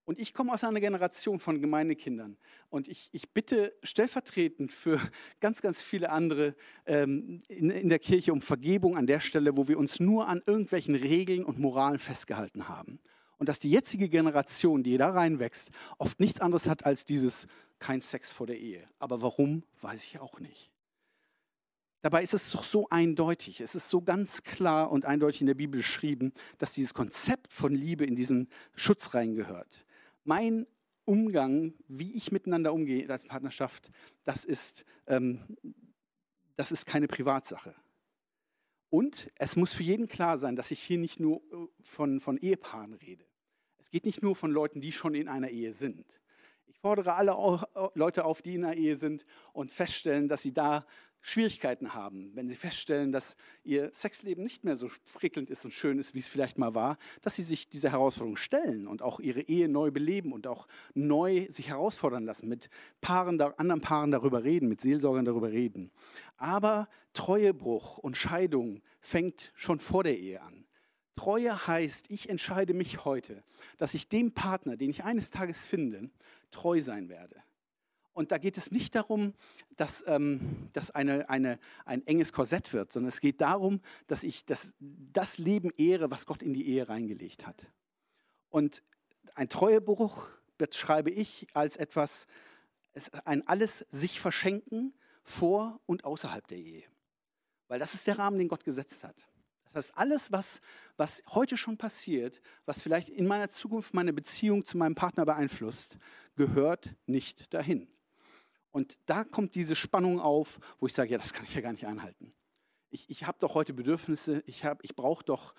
Und 0.04 0.18
ich 0.18 0.34
komme 0.34 0.52
aus 0.52 0.64
einer 0.64 0.80
Generation 0.80 1.38
von 1.38 1.60
Gemeindekindern. 1.60 2.36
Und 2.70 2.88
ich, 2.88 3.08
ich 3.12 3.30
bitte 3.30 3.72
stellvertretend 3.84 4.72
für 4.72 5.00
ganz, 5.40 5.62
ganz 5.62 5.80
viele 5.80 6.10
andere 6.10 6.56
ähm, 6.86 7.40
in, 7.48 7.70
in 7.70 7.88
der 7.88 8.00
Kirche 8.00 8.32
um 8.32 8.42
Vergebung 8.42 8.96
an 8.96 9.06
der 9.06 9.20
Stelle, 9.20 9.56
wo 9.56 9.68
wir 9.68 9.78
uns 9.78 10.00
nur 10.00 10.26
an 10.26 10.42
irgendwelchen 10.44 10.96
Regeln 10.96 11.44
und 11.44 11.58
Moralen 11.60 12.00
festgehalten 12.00 12.68
haben. 12.68 12.98
Und 13.42 13.48
dass 13.48 13.58
die 13.58 13.70
jetzige 13.70 14.08
Generation, 14.08 14.84
die 14.84 14.96
da 14.96 15.10
reinwächst, 15.10 15.72
oft 15.98 16.20
nichts 16.20 16.40
anderes 16.40 16.68
hat 16.68 16.86
als 16.86 17.04
dieses 17.04 17.48
kein 17.80 18.00
Sex 18.00 18.30
vor 18.30 18.46
der 18.46 18.60
Ehe. 18.60 18.88
Aber 19.00 19.20
warum, 19.20 19.64
weiß 19.80 20.04
ich 20.04 20.20
auch 20.20 20.38
nicht. 20.38 20.70
Dabei 22.02 22.22
ist 22.22 22.34
es 22.34 22.52
doch 22.52 22.62
so 22.62 22.88
eindeutig, 22.88 23.60
es 23.60 23.74
ist 23.74 23.90
so 23.90 24.00
ganz 24.00 24.44
klar 24.44 24.92
und 24.92 25.06
eindeutig 25.06 25.40
in 25.40 25.48
der 25.48 25.54
Bibel 25.54 25.78
beschrieben, 25.78 26.32
dass 26.58 26.72
dieses 26.72 26.94
Konzept 26.94 27.52
von 27.52 27.74
Liebe 27.74 28.04
in 28.04 28.14
diesen 28.14 28.48
Schutz 28.76 29.12
reingehört 29.12 29.84
mein 30.24 30.66
Umgang, 31.04 31.74
wie 31.88 32.14
ich 32.14 32.30
miteinander 32.30 32.72
umgehe 32.72 33.08
als 33.10 33.24
Partnerschaft, 33.24 33.90
das 34.24 34.44
ist, 34.44 34.84
ähm, 35.06 35.40
das 36.56 36.70
ist 36.70 36.86
keine 36.86 37.08
Privatsache. 37.08 37.74
Und 38.88 39.30
es 39.36 39.56
muss 39.56 39.72
für 39.72 39.82
jeden 39.82 40.06
klar 40.06 40.38
sein, 40.38 40.54
dass 40.54 40.70
ich 40.70 40.80
hier 40.80 40.98
nicht 40.98 41.18
nur 41.18 41.38
äh, 41.52 41.66
von, 41.80 42.20
von 42.20 42.36
Ehepaaren 42.36 42.94
rede. 42.94 43.24
Es 43.82 43.90
geht 43.90 44.06
nicht 44.06 44.22
nur 44.22 44.36
von 44.36 44.52
Leuten, 44.52 44.80
die 44.80 44.92
schon 44.92 45.16
in 45.16 45.28
einer 45.28 45.48
Ehe 45.48 45.72
sind. 45.72 46.06
Ich 46.66 46.78
fordere 46.78 47.14
alle 47.14 47.66
Leute 47.94 48.24
auf, 48.24 48.40
die 48.40 48.54
in 48.54 48.64
einer 48.64 48.76
Ehe 48.76 48.94
sind 48.94 49.26
und 49.52 49.72
feststellen, 49.72 50.28
dass 50.28 50.42
sie 50.42 50.52
da 50.52 50.86
Schwierigkeiten 51.20 51.92
haben, 51.92 52.30
wenn 52.34 52.48
sie 52.48 52.54
feststellen, 52.54 53.10
dass 53.10 53.36
ihr 53.64 53.90
Sexleben 53.92 54.44
nicht 54.44 54.62
mehr 54.62 54.76
so 54.76 54.88
prickelnd 55.14 55.50
ist 55.50 55.64
und 55.64 55.72
schön 55.72 55.98
ist, 55.98 56.14
wie 56.14 56.20
es 56.20 56.28
vielleicht 56.28 56.58
mal 56.58 56.76
war, 56.76 56.96
dass 57.22 57.34
sie 57.34 57.42
sich 57.42 57.68
diese 57.68 57.90
Herausforderung 57.90 58.36
stellen 58.36 58.86
und 58.86 59.02
auch 59.02 59.18
ihre 59.18 59.42
Ehe 59.42 59.68
neu 59.68 59.90
beleben 59.90 60.32
und 60.32 60.46
auch 60.46 60.68
neu 60.94 61.46
sich 61.48 61.68
herausfordern 61.68 62.24
lassen, 62.24 62.48
mit 62.48 62.70
Paaren, 63.00 63.40
anderen 63.40 63.80
Paaren 63.80 64.12
darüber 64.12 64.44
reden, 64.44 64.68
mit 64.68 64.80
Seelsorgern 64.80 65.24
darüber 65.24 65.50
reden. 65.50 65.90
Aber 66.36 66.88
Treuebruch 67.14 67.98
und 67.98 68.16
Scheidung 68.16 68.80
fängt 69.00 69.50
schon 69.56 69.80
vor 69.80 70.04
der 70.04 70.18
Ehe 70.18 70.40
an. 70.40 70.61
Treue 71.14 71.66
heißt, 71.66 72.10
ich 72.10 72.28
entscheide 72.28 72.74
mich 72.74 73.04
heute, 73.04 73.42
dass 73.78 73.94
ich 73.94 74.08
dem 74.08 74.32
Partner, 74.32 74.76
den 74.76 74.90
ich 74.90 75.04
eines 75.04 75.30
Tages 75.30 75.64
finde, 75.64 76.10
treu 76.50 76.80
sein 76.80 77.08
werde. 77.08 77.42
Und 78.14 78.30
da 78.30 78.38
geht 78.38 78.58
es 78.58 78.70
nicht 78.70 78.94
darum, 78.94 79.32
dass 79.76 80.04
ähm, 80.06 80.68
das 80.74 80.90
eine, 80.90 81.30
eine, 81.30 81.58
ein 81.86 82.06
enges 82.06 82.32
Korsett 82.32 82.72
wird, 82.72 82.92
sondern 82.92 83.08
es 83.08 83.20
geht 83.20 83.40
darum, 83.40 83.80
dass 84.06 84.22
ich 84.22 84.44
das, 84.44 84.74
das 84.80 85.38
Leben 85.38 85.70
ehre, 85.76 86.10
was 86.10 86.26
Gott 86.26 86.42
in 86.42 86.52
die 86.52 86.66
Ehe 86.68 86.88
reingelegt 86.88 87.46
hat. 87.46 87.66
Und 88.50 88.82
ein 89.34 89.48
Treuebruch 89.48 90.28
beschreibe 90.58 91.10
ich 91.10 91.46
als 91.54 91.76
etwas, 91.76 92.26
ein 93.24 93.46
alles 93.48 93.86
sich 93.90 94.20
verschenken 94.20 94.92
vor 95.24 95.80
und 95.86 96.04
außerhalb 96.04 96.46
der 96.48 96.58
Ehe. 96.58 96.84
Weil 97.68 97.78
das 97.78 97.94
ist 97.94 98.06
der 98.06 98.18
Rahmen, 98.18 98.38
den 98.38 98.48
Gott 98.48 98.64
gesetzt 98.64 99.04
hat. 99.04 99.26
Das 99.72 99.86
heißt, 99.86 99.98
alles, 99.98 100.32
was, 100.32 100.60
was 100.96 101.22
heute 101.30 101.56
schon 101.56 101.78
passiert, 101.78 102.40
was 102.66 102.82
vielleicht 102.82 103.08
in 103.08 103.26
meiner 103.26 103.48
Zukunft 103.48 103.94
meine 103.94 104.12
Beziehung 104.12 104.64
zu 104.64 104.76
meinem 104.76 104.94
Partner 104.94 105.24
beeinflusst, 105.24 105.98
gehört 106.36 106.94
nicht 107.06 107.52
dahin. 107.54 107.88
Und 108.70 108.96
da 109.06 109.24
kommt 109.24 109.54
diese 109.54 109.74
Spannung 109.74 110.20
auf, 110.20 110.58
wo 110.78 110.86
ich 110.86 110.94
sage, 110.94 111.10
ja, 111.10 111.18
das 111.18 111.32
kann 111.32 111.44
ich 111.44 111.54
ja 111.54 111.60
gar 111.60 111.72
nicht 111.72 111.86
einhalten. 111.86 112.32
Ich, 112.90 113.08
ich 113.08 113.26
habe 113.26 113.38
doch 113.40 113.54
heute 113.54 113.72
Bedürfnisse, 113.72 114.42
ich, 114.46 114.64
ich 114.82 114.94
brauche 114.94 115.24
doch 115.24 115.54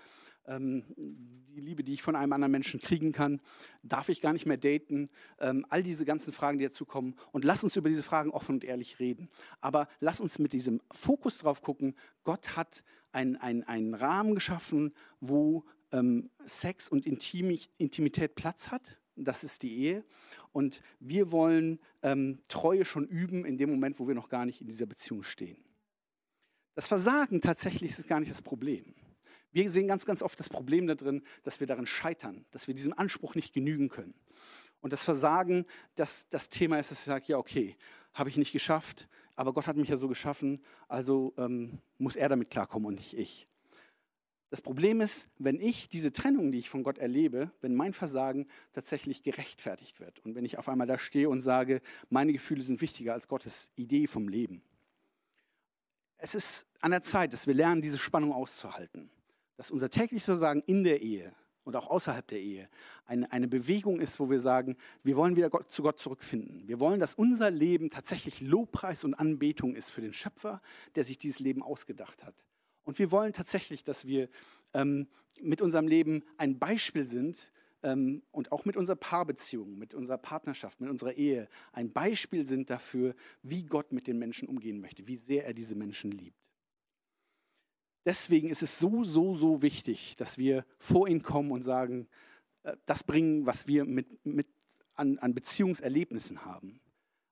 ähm, 0.46 0.84
die 0.98 1.62
Liebe, 1.62 1.84
die 1.84 1.94
ich 1.94 2.02
von 2.02 2.16
einem 2.16 2.34
anderen 2.34 2.52
Menschen 2.52 2.80
kriegen 2.80 3.12
kann. 3.12 3.42
Darf 3.84 4.10
ich 4.10 4.22
gar 4.22 4.34
nicht 4.34 4.46
mehr 4.46 4.58
daten? 4.58 5.10
Ähm, 5.40 5.66
all 5.70 5.84
diese 5.84 6.06
ganzen 6.06 6.34
Fragen, 6.34 6.58
die 6.58 6.66
dazu 6.66 6.86
kommen. 6.86 7.16
Und 7.32 7.46
lass 7.46 7.64
uns 7.64 7.76
über 7.76 7.90
diese 7.90 8.04
Fragen 8.04 8.32
offen 8.32 8.56
und 8.56 8.64
ehrlich 8.64 9.00
reden. 9.00 9.30
Aber 9.62 9.88
lass 10.00 10.22
uns 10.22 10.40
mit 10.40 10.54
diesem 10.54 10.82
Fokus 10.92 11.40
drauf 11.40 11.62
gucken, 11.62 11.96
Gott 12.24 12.56
hat 12.56 12.84
einen 13.14 13.64
ein 13.64 13.94
Rahmen 13.94 14.36
geschaffen, 14.36 14.94
wo 15.20 15.64
ähm, 15.92 16.30
Sex 16.46 16.90
und 16.90 17.06
Intimität 17.06 18.36
Platz 18.36 18.70
hat 18.70 19.00
das 19.16 19.44
ist 19.44 19.64
die 19.64 19.76
Ehe. 19.78 20.04
Und 20.52 20.82
wir 21.00 21.32
wollen 21.32 21.80
ähm, 22.02 22.40
Treue 22.48 22.86
schon 22.86 23.08
üben 23.08 23.46
in 23.46 23.58
dem 23.58 23.70
Moment, 23.70 24.00
wo 24.00 24.08
wir 24.08 24.16
noch 24.16 24.30
gar 24.30 24.46
nicht 24.46 24.62
in 24.62 24.68
dieser 24.68 24.86
Beziehung 24.86 25.24
stehen. 25.24 25.58
Das 26.76 26.88
Versagen 26.88 27.42
tatsächlich 27.42 27.92
ist 27.92 28.08
gar 28.08 28.20
nicht 28.20 28.32
das 28.32 28.42
Problem. 28.42 28.96
Wir 29.52 29.70
sehen 29.70 29.88
ganz, 29.88 30.06
ganz 30.06 30.24
oft 30.24 30.40
das 30.40 30.50
Problem 30.50 30.88
darin, 30.88 31.24
dass 31.44 31.60
wir 31.60 31.68
darin 31.68 31.86
scheitern, 31.86 32.46
dass 32.50 32.68
wir 32.68 32.74
diesem 32.74 32.98
Anspruch 32.98 33.36
nicht 33.36 33.54
genügen 33.54 33.90
können. 33.90 34.16
Und 34.82 34.92
das 34.92 35.04
Versagen, 35.04 35.66
das, 35.96 36.28
das 36.30 36.50
Thema 36.50 36.80
ist, 36.80 36.90
dass 36.90 37.00
ich 37.00 37.06
sage, 37.06 37.26
ja, 37.28 37.38
okay, 37.38 37.78
habe 38.14 38.30
ich 38.30 38.38
nicht 38.38 38.52
geschafft, 38.52 39.08
aber 39.36 39.54
Gott 39.54 39.68
hat 39.68 39.78
mich 39.78 39.90
ja 39.90 39.98
so 39.98 40.08
geschaffen, 40.08 40.62
also 40.88 41.34
ähm, 41.38 41.80
muss 41.98 42.16
er 42.16 42.30
damit 42.30 42.50
klarkommen 42.50 42.88
und 42.88 42.96
nicht 42.96 43.18
ich. 43.18 43.48
Das 44.50 44.62
Problem 44.62 45.02
ist, 45.02 45.30
wenn 45.40 45.60
ich 45.60 45.90
diese 45.90 46.14
Trennung, 46.14 46.52
die 46.52 46.60
ich 46.60 46.70
von 46.70 46.84
Gott 46.84 47.00
erlebe, 47.00 47.52
wenn 47.62 47.74
mein 47.74 47.94
Versagen 47.94 48.48
tatsächlich 48.72 49.24
gerechtfertigt 49.24 50.00
wird 50.00 50.20
und 50.20 50.36
wenn 50.36 50.46
ich 50.46 50.60
auf 50.60 50.70
einmal 50.70 50.86
da 50.86 51.00
stehe 51.00 51.28
und 51.28 51.42
sage, 51.42 51.82
meine 52.10 52.34
Gefühle 52.34 52.62
sind 52.62 52.80
wichtiger 52.80 53.14
als 53.14 53.28
Gottes 53.28 53.72
Idee 53.76 54.06
vom 54.06 54.28
Leben. 54.28 54.62
Es 56.18 56.36
ist 56.36 56.68
an 56.82 56.92
der 56.92 57.02
Zeit, 57.02 57.34
dass 57.34 57.48
wir 57.48 57.56
lernen, 57.56 57.82
diese 57.82 57.98
Spannung 57.98 58.32
auszuhalten. 58.32 59.10
Dass 59.58 59.72
unser 59.72 59.90
tägliches 59.90 60.26
Versagen 60.26 60.62
in 60.68 60.84
der 60.84 61.02
Ehe 61.02 61.34
und 61.64 61.76
auch 61.76 61.88
außerhalb 61.88 62.28
der 62.28 62.40
Ehe 62.40 62.70
eine, 63.06 63.32
eine 63.32 63.48
Bewegung 63.48 64.00
ist, 64.00 64.20
wo 64.20 64.30
wir 64.30 64.40
sagen, 64.40 64.76
wir 65.04 65.16
wollen 65.16 65.36
wieder 65.36 65.50
Gott, 65.50 65.72
zu 65.72 65.84
Gott 65.84 66.00
zurückfinden. 66.00 66.68
Wir 66.68 66.80
wollen, 66.80 67.00
dass 67.00 67.16
unser 67.16 67.50
Leben 67.50 67.90
tatsächlich 67.90 68.42
Lobpreis 68.42 69.04
und 69.04 69.14
Anbetung 69.14 69.76
ist 69.76 69.90
für 69.90 70.02
den 70.02 70.14
Schöpfer, 70.14 70.62
der 70.96 71.04
sich 71.04 71.18
dieses 71.18 71.40
Leben 71.40 71.64
ausgedacht 71.64 72.24
hat. 72.24 72.46
Und 72.84 73.00
wir 73.00 73.12
wollen 73.12 73.34
tatsächlich, 73.34 73.84
dass 73.84 74.06
wir 74.06 74.30
ähm, 74.74 75.08
mit 75.42 75.62
unserem 75.62 75.88
Leben 75.88 76.24
ein 76.38 76.60
Beispiel 76.60 77.08
sind 77.08 77.52
ähm, 77.82 78.24
und 78.32 78.52
auch 78.52 78.66
mit 78.66 78.78
unserer 78.78 78.96
Paarbeziehung, 78.96 79.78
mit 79.78 79.94
unserer 79.94 80.18
Partnerschaft, 80.18 80.82
mit 80.82 80.90
unserer 80.90 81.14
Ehe 81.14 81.48
ein 81.72 81.92
Beispiel 81.92 82.46
sind 82.46 82.70
dafür, 82.70 83.16
wie 83.42 83.64
Gott 83.64 83.92
mit 83.92 84.08
den 84.08 84.20
Menschen 84.20 84.48
umgehen 84.48 84.82
möchte, 84.82 85.08
wie 85.08 85.18
sehr 85.18 85.46
er 85.46 85.54
diese 85.54 85.76
Menschen 85.76 86.12
liebt. 86.12 86.43
Deswegen 88.06 88.50
ist 88.50 88.62
es 88.62 88.80
so, 88.80 89.04
so, 89.04 89.36
so 89.36 89.62
wichtig, 89.62 90.16
dass 90.18 90.38
wir 90.38 90.66
vor 90.78 91.08
ihn 91.08 91.22
kommen 91.22 91.52
und 91.52 91.64
sagen, 91.64 92.08
äh, 92.64 92.76
das 92.86 93.04
bringen, 93.04 93.46
was 93.46 93.68
wir 93.68 93.86
mit, 93.86 94.26
mit 94.26 94.48
an, 94.96 95.18
an 95.20 95.34
Beziehungserlebnissen 95.34 96.46
haben. 96.46 96.80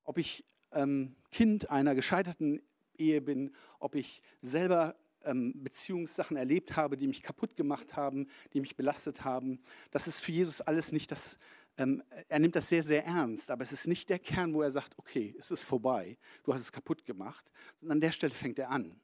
Ob 0.03 0.17
ich 0.17 0.45
ähm, 0.71 1.15
Kind 1.31 1.69
einer 1.69 1.95
gescheiterten 1.95 2.61
Ehe 2.97 3.21
bin, 3.21 3.51
ob 3.79 3.95
ich 3.95 4.21
selber 4.41 4.95
ähm, 5.23 5.53
Beziehungssachen 5.63 6.37
erlebt 6.37 6.75
habe, 6.75 6.97
die 6.97 7.07
mich 7.07 7.21
kaputt 7.21 7.55
gemacht 7.55 7.95
haben, 7.95 8.27
die 8.53 8.61
mich 8.61 8.75
belastet 8.75 9.23
haben. 9.23 9.59
Das 9.91 10.07
ist 10.07 10.19
für 10.19 10.31
Jesus 10.31 10.61
alles 10.61 10.91
nicht 10.91 11.11
das, 11.11 11.37
ähm, 11.77 12.03
er 12.27 12.39
nimmt 12.39 12.55
das 12.55 12.69
sehr, 12.69 12.83
sehr 12.83 13.05
ernst, 13.05 13.51
aber 13.51 13.63
es 13.63 13.71
ist 13.71 13.87
nicht 13.87 14.09
der 14.09 14.19
Kern, 14.19 14.53
wo 14.53 14.61
er 14.61 14.71
sagt, 14.71 14.97
okay, 14.97 15.35
es 15.37 15.51
ist 15.51 15.63
vorbei, 15.63 16.17
du 16.43 16.53
hast 16.53 16.61
es 16.61 16.71
kaputt 16.71 17.05
gemacht, 17.05 17.51
sondern 17.79 17.97
an 17.97 18.01
der 18.01 18.11
Stelle 18.11 18.33
fängt 18.33 18.59
er 18.59 18.71
an. 18.71 18.99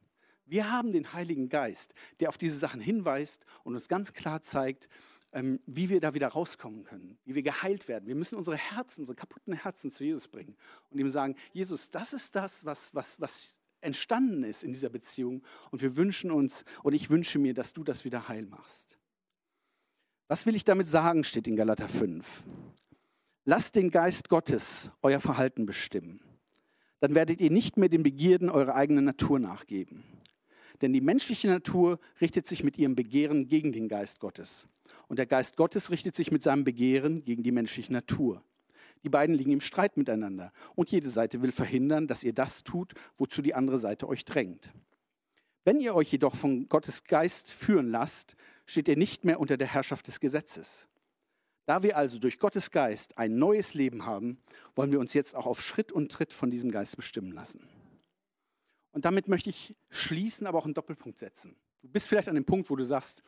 Wir 0.47 0.71
haben 0.71 0.91
den 0.91 1.13
Heiligen 1.13 1.49
Geist, 1.49 1.93
der 2.19 2.29
auf 2.29 2.37
diese 2.37 2.57
Sachen 2.57 2.79
hinweist 2.79 3.45
und 3.63 3.75
uns 3.75 3.87
ganz 3.87 4.13
klar 4.13 4.41
zeigt, 4.41 4.87
ähm, 5.33 5.59
wie 5.65 5.89
wir 5.89 5.99
da 5.99 6.13
wieder 6.13 6.29
rauskommen 6.29 6.83
können, 6.83 7.17
wie 7.25 7.35
wir 7.35 7.43
geheilt 7.43 7.87
werden. 7.87 8.07
Wir 8.07 8.15
müssen 8.15 8.35
unsere 8.35 8.55
Herzen, 8.55 9.01
unsere 9.01 9.15
kaputten 9.15 9.53
Herzen 9.53 9.91
zu 9.91 10.03
Jesus 10.05 10.27
bringen 10.27 10.55
und 10.89 10.99
ihm 10.99 11.09
sagen, 11.09 11.35
Jesus, 11.51 11.91
das 11.91 12.13
ist 12.13 12.33
das, 12.35 12.65
was, 12.65 12.95
was, 12.95 13.19
was 13.19 13.57
entstanden 13.81 14.43
ist 14.43 14.63
in 14.63 14.73
dieser 14.73 14.89
Beziehung 14.89 15.43
und 15.69 15.81
wir 15.81 15.95
wünschen 15.97 16.31
uns 16.31 16.63
und 16.81 16.93
ich 16.93 17.09
wünsche 17.09 17.39
mir, 17.39 17.53
dass 17.53 17.73
du 17.73 17.83
das 17.83 18.05
wieder 18.05 18.27
heil 18.27 18.45
machst. 18.45 18.97
Was 20.29 20.45
will 20.45 20.55
ich 20.55 20.65
damit 20.65 20.87
sagen, 20.87 21.23
steht 21.23 21.47
in 21.47 21.55
Galater 21.55 21.87
5. 21.87 22.43
Lasst 23.45 23.75
den 23.75 23.91
Geist 23.91 24.29
Gottes 24.29 24.91
euer 25.01 25.21
Verhalten 25.21 25.65
bestimmen. 25.65 26.21
Dann 26.99 27.15
werdet 27.15 27.39
ihr 27.41 27.51
nicht 27.51 27.77
mehr 27.77 27.89
den 27.89 28.03
Begierden 28.03 28.49
eurer 28.49 28.75
eigenen 28.75 29.05
Natur 29.05 29.39
nachgeben. 29.39 30.03
Denn 30.81 30.93
die 30.93 31.01
menschliche 31.01 31.47
Natur 31.47 31.99
richtet 32.21 32.47
sich 32.47 32.63
mit 32.63 32.77
ihrem 32.77 32.95
Begehren 32.95 33.47
gegen 33.47 33.71
den 33.71 33.87
Geist 33.87 34.19
Gottes. 34.19 34.67
Und 35.07 35.19
der 35.19 35.25
Geist 35.25 35.57
Gottes 35.57 35.89
richtet 35.89 36.15
sich 36.15 36.31
mit 36.31 36.43
seinem 36.43 36.63
Begehren 36.63 37.23
gegen 37.23 37.43
die 37.43 37.51
menschliche 37.51 37.93
Natur. 37.93 38.43
Die 39.03 39.09
beiden 39.09 39.35
liegen 39.35 39.51
im 39.51 39.61
Streit 39.61 39.97
miteinander 39.97 40.51
und 40.75 40.91
jede 40.91 41.09
Seite 41.09 41.41
will 41.41 41.51
verhindern, 41.51 42.07
dass 42.07 42.23
ihr 42.23 42.33
das 42.33 42.63
tut, 42.63 42.93
wozu 43.17 43.41
die 43.41 43.53
andere 43.53 43.79
Seite 43.79 44.07
euch 44.07 44.25
drängt. 44.25 44.71
Wenn 45.63 45.79
ihr 45.79 45.95
euch 45.95 46.11
jedoch 46.11 46.35
von 46.35 46.67
Gottes 46.69 47.03
Geist 47.03 47.51
führen 47.51 47.89
lasst, 47.89 48.35
steht 48.65 48.87
ihr 48.87 48.97
nicht 48.97 49.25
mehr 49.25 49.39
unter 49.39 49.57
der 49.57 49.67
Herrschaft 49.67 50.07
des 50.07 50.19
Gesetzes. 50.19 50.87
Da 51.65 51.83
wir 51.83 51.97
also 51.97 52.19
durch 52.19 52.39
Gottes 52.39 52.71
Geist 52.71 53.17
ein 53.17 53.37
neues 53.37 53.73
Leben 53.73 54.05
haben, 54.05 54.39
wollen 54.75 54.91
wir 54.91 54.99
uns 54.99 55.13
jetzt 55.13 55.35
auch 55.35 55.45
auf 55.45 55.61
Schritt 55.61 55.91
und 55.91 56.11
Tritt 56.11 56.31
von 56.31 56.49
diesem 56.49 56.71
Geist 56.71 56.95
bestimmen 56.95 57.33
lassen. 57.33 57.67
Und 58.97 59.05
damit 59.05 59.27
möchte 59.27 59.51
ich 59.51 59.75
schließen, 59.91 60.47
aber 60.47 60.57
auch 60.57 60.65
einen 60.65 60.73
Doppelpunkt 60.73 61.19
setzen. 61.19 61.55
Du 61.83 61.87
bist 61.87 62.07
vielleicht 62.07 62.29
an 62.29 62.33
dem 62.33 62.45
Punkt, 62.45 62.67
wo 62.71 62.75
du 62.75 62.83
sagst, 62.83 63.21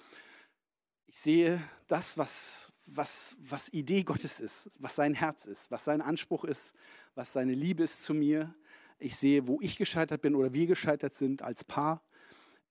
ich 1.06 1.20
sehe 1.20 1.62
das, 1.86 2.18
was, 2.18 2.74
was, 2.88 3.36
was 3.38 3.72
Idee 3.72 4.02
Gottes 4.02 4.40
ist, 4.40 4.72
was 4.80 4.96
sein 4.96 5.14
Herz 5.14 5.46
ist, 5.46 5.70
was 5.70 5.86
sein 5.86 6.02
Anspruch 6.02 6.44
ist, 6.44 6.74
was 7.14 7.34
seine 7.34 7.54
Liebe 7.54 7.84
ist 7.84 8.02
zu 8.02 8.16
mir. 8.16 8.52
Ich 8.98 9.16
sehe, 9.16 9.46
wo 9.46 9.62
ich 9.62 9.78
gescheitert 9.78 10.24
bin 10.24 10.34
oder 10.34 10.54
wir 10.54 10.66
gescheitert 10.66 11.14
sind 11.14 11.44
als 11.44 11.64
Paar. 11.64 12.02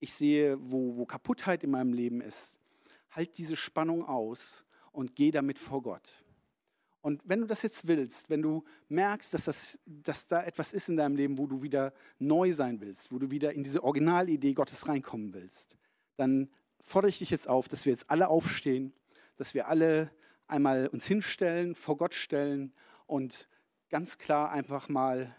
Ich 0.01 0.13
sehe, 0.13 0.59
wo, 0.61 0.97
wo 0.97 1.07
Kaputtheit 1.07 1.63
in 1.63 1.71
meinem 1.71 1.93
Leben 1.93 2.21
ist. 2.21 2.59
Halt 3.13 3.39
diese 3.39 3.55
Spannung 3.55 4.05
aus 4.05 4.65
und 4.91 5.15
geh 5.15 5.31
damit 5.31 5.61
vor 5.61 5.83
Gott. 5.83 6.25
Und 7.01 7.23
wenn 7.25 7.41
du 7.41 7.47
das 7.47 7.63
jetzt 7.63 7.87
willst, 7.87 8.29
wenn 8.29 8.43
du 8.43 8.65
merkst, 8.89 9.33
dass, 9.33 9.45
das, 9.45 9.79
dass 9.87 10.27
da 10.27 10.43
etwas 10.43 10.73
ist 10.73 10.89
in 10.89 10.97
deinem 10.97 11.17
Leben, 11.17 11.39
wo 11.39 11.47
du 11.47 11.63
wieder 11.63 11.93
neu 12.19 12.53
sein 12.53 12.81
willst, 12.81 13.13
wo 13.13 13.19
du 13.19 13.31
wieder 13.31 13.53
in 13.53 13.63
diese 13.63 13.83
Originalidee 13.83 14.55
Gottes 14.55 14.89
reinkommen 14.89 15.33
willst, 15.33 15.77
dann 16.17 16.51
fordere 16.83 17.11
ich 17.11 17.19
dich 17.19 17.31
jetzt 17.31 17.49
auf, 17.49 17.69
dass 17.69 17.87
wir 17.87 17.93
jetzt 17.93 18.11
alle 18.11 18.29
aufstehen 18.29 18.93
dass 19.39 19.55
wir 19.55 19.69
alle 19.69 20.11
einmal 20.47 20.89
uns 20.89 21.07
hinstellen, 21.07 21.75
vor 21.75 21.97
Gott 21.97 22.13
stellen 22.13 22.75
und 23.07 23.49
ganz 23.89 24.19
klar 24.19 24.51
einfach 24.51 24.89
mal 24.89 25.35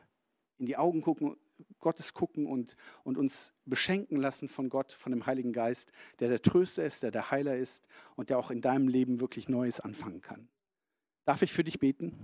in 0.57 0.65
die 0.65 0.77
Augen 0.77 1.01
gucken, 1.01 1.35
Gottes 1.79 2.13
gucken 2.13 2.45
und, 2.45 2.75
und 3.03 3.17
uns 3.17 3.53
beschenken 3.65 4.17
lassen 4.17 4.47
von 4.47 4.69
Gott, 4.69 4.93
von 4.93 5.11
dem 5.11 5.25
Heiligen 5.25 5.51
Geist, 5.51 5.91
der 6.19 6.29
der 6.29 6.41
Tröster 6.41 6.85
ist, 6.85 7.03
der 7.03 7.11
der 7.11 7.31
Heiler 7.31 7.57
ist 7.57 7.87
und 8.15 8.29
der 8.29 8.39
auch 8.39 8.49
in 8.49 8.61
deinem 8.61 8.87
Leben 8.87 9.19
wirklich 9.19 9.49
Neues 9.49 9.79
anfangen 9.79 10.21
kann. 10.21 10.47
Darf 11.29 11.43
ich 11.43 11.53
für 11.53 11.63
dich 11.63 11.77
beten? 11.79 12.17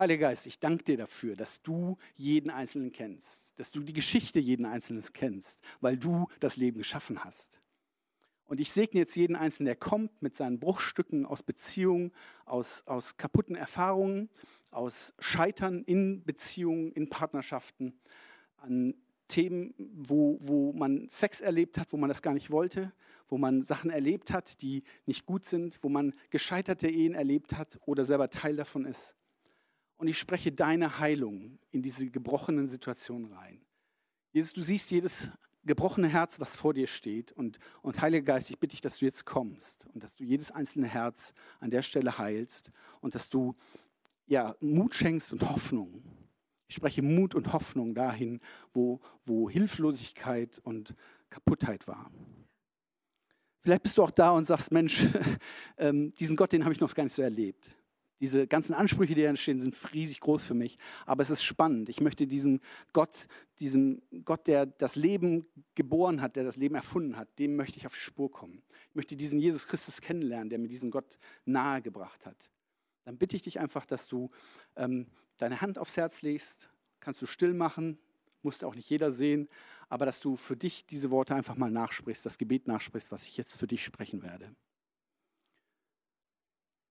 Heiliger 0.00 0.28
Geist, 0.28 0.46
ich 0.46 0.58
danke 0.58 0.84
dir 0.84 0.96
dafür, 0.96 1.36
dass 1.36 1.60
du 1.60 1.98
jeden 2.14 2.48
Einzelnen 2.48 2.92
kennst, 2.92 3.60
dass 3.60 3.72
du 3.72 3.80
die 3.80 3.92
Geschichte 3.92 4.40
jeden 4.40 4.64
Einzelnen 4.64 5.04
kennst, 5.12 5.60
weil 5.82 5.98
du 5.98 6.28
das 6.40 6.56
Leben 6.56 6.78
geschaffen 6.78 7.24
hast. 7.24 7.60
Und 8.46 8.58
ich 8.58 8.72
segne 8.72 9.00
jetzt 9.00 9.14
jeden 9.16 9.36
Einzelnen, 9.36 9.66
der 9.66 9.76
kommt 9.76 10.22
mit 10.22 10.34
seinen 10.34 10.58
Bruchstücken 10.58 11.26
aus 11.26 11.42
Beziehungen, 11.42 12.10
aus, 12.46 12.84
aus 12.86 13.18
kaputten 13.18 13.54
Erfahrungen, 13.54 14.30
aus 14.70 15.12
Scheitern 15.18 15.84
in 15.84 16.24
Beziehungen, 16.24 16.90
in 16.92 17.10
Partnerschaften, 17.10 18.00
an 18.56 18.94
Themen, 19.28 19.74
wo, 19.78 20.38
wo 20.40 20.72
man 20.72 21.08
Sex 21.08 21.40
erlebt 21.40 21.78
hat, 21.78 21.92
wo 21.92 21.96
man 21.96 22.08
das 22.08 22.22
gar 22.22 22.34
nicht 22.34 22.50
wollte, 22.50 22.92
wo 23.28 23.38
man 23.38 23.62
Sachen 23.62 23.90
erlebt 23.90 24.32
hat, 24.32 24.62
die 24.62 24.82
nicht 25.06 25.26
gut 25.26 25.44
sind, 25.44 25.78
wo 25.82 25.88
man 25.88 26.14
gescheiterte 26.30 26.88
Ehen 26.88 27.14
erlebt 27.14 27.56
hat 27.56 27.78
oder 27.86 28.04
selber 28.04 28.30
Teil 28.30 28.56
davon 28.56 28.84
ist. 28.84 29.16
Und 29.96 30.08
ich 30.08 30.18
spreche 30.18 30.52
deine 30.52 30.98
Heilung 30.98 31.58
in 31.70 31.82
diese 31.82 32.08
gebrochenen 32.10 32.68
Situationen 32.68 33.32
rein. 33.32 33.60
Jesus, 34.32 34.52
du 34.52 34.62
siehst 34.62 34.90
jedes 34.90 35.30
gebrochene 35.64 36.08
Herz, 36.08 36.38
was 36.40 36.56
vor 36.56 36.74
dir 36.74 36.86
steht. 36.86 37.32
Und, 37.32 37.58
und 37.82 38.00
Heiliger 38.00 38.34
Geist, 38.34 38.50
ich 38.50 38.58
bitte 38.58 38.72
dich, 38.72 38.80
dass 38.80 38.98
du 38.98 39.04
jetzt 39.04 39.24
kommst 39.24 39.86
und 39.92 40.02
dass 40.02 40.16
du 40.16 40.24
jedes 40.24 40.50
einzelne 40.50 40.86
Herz 40.86 41.34
an 41.58 41.70
der 41.70 41.82
Stelle 41.82 42.18
heilst 42.18 42.70
und 43.00 43.14
dass 43.14 43.28
du 43.28 43.54
ja, 44.26 44.56
Mut 44.60 44.94
schenkst 44.94 45.32
und 45.32 45.48
Hoffnung. 45.48 46.02
Ich 46.68 46.74
spreche 46.74 47.02
Mut 47.02 47.34
und 47.34 47.52
Hoffnung 47.52 47.94
dahin, 47.94 48.40
wo, 48.72 49.00
wo 49.24 49.48
Hilflosigkeit 49.48 50.60
und 50.64 50.94
Kaputtheit 51.30 51.86
war. 51.86 52.10
Vielleicht 53.60 53.82
bist 53.82 53.98
du 53.98 54.02
auch 54.02 54.10
da 54.10 54.30
und 54.30 54.44
sagst, 54.44 54.72
Mensch, 54.72 55.04
ähm, 55.78 56.12
diesen 56.12 56.36
Gott, 56.36 56.52
den 56.52 56.64
habe 56.64 56.72
ich 56.72 56.80
noch 56.80 56.94
gar 56.94 57.04
nicht 57.04 57.16
so 57.16 57.22
erlebt. 57.22 57.70
Diese 58.20 58.46
ganzen 58.46 58.72
Ansprüche, 58.72 59.14
die 59.14 59.22
da 59.22 59.28
entstehen, 59.28 59.60
sind 59.60 59.76
riesig 59.92 60.20
groß 60.20 60.44
für 60.44 60.54
mich. 60.54 60.76
Aber 61.04 61.22
es 61.22 61.30
ist 61.30 61.42
spannend. 61.42 61.88
Ich 61.88 62.00
möchte 62.00 62.26
diesen 62.26 62.60
Gott, 62.92 63.26
diesem 63.60 64.00
Gott, 64.24 64.46
der 64.46 64.64
das 64.66 64.96
Leben 64.96 65.46
geboren 65.74 66.22
hat, 66.22 66.36
der 66.36 66.44
das 66.44 66.56
Leben 66.56 66.76
erfunden 66.76 67.16
hat, 67.16 67.38
dem 67.38 67.56
möchte 67.56 67.76
ich 67.76 67.86
auf 67.86 67.94
die 67.94 68.00
Spur 68.00 68.30
kommen. 68.30 68.62
Ich 68.88 68.94
möchte 68.94 69.16
diesen 69.16 69.38
Jesus 69.38 69.66
Christus 69.66 70.00
kennenlernen, 70.00 70.48
der 70.48 70.58
mir 70.58 70.68
diesen 70.68 70.90
Gott 70.90 71.18
nahegebracht 71.44 72.24
hat. 72.24 72.50
Dann 73.04 73.18
bitte 73.18 73.36
ich 73.36 73.42
dich 73.42 73.60
einfach, 73.60 73.84
dass 73.84 74.08
du 74.08 74.30
ähm, 74.76 75.06
deine 75.36 75.60
Hand 75.60 75.78
aufs 75.78 75.96
Herz 75.96 76.22
legst. 76.22 76.68
Kannst 77.00 77.22
du 77.22 77.26
still 77.26 77.54
machen, 77.54 77.98
muss 78.42 78.62
auch 78.64 78.74
nicht 78.74 78.88
jeder 78.88 79.12
sehen, 79.12 79.48
aber 79.88 80.06
dass 80.06 80.20
du 80.20 80.36
für 80.36 80.56
dich 80.56 80.86
diese 80.86 81.10
Worte 81.10 81.34
einfach 81.34 81.56
mal 81.56 81.70
nachsprichst, 81.70 82.24
das 82.24 82.38
Gebet 82.38 82.66
nachsprichst, 82.66 83.12
was 83.12 83.26
ich 83.26 83.36
jetzt 83.36 83.56
für 83.56 83.66
dich 83.66 83.84
sprechen 83.84 84.22
werde. 84.22 84.54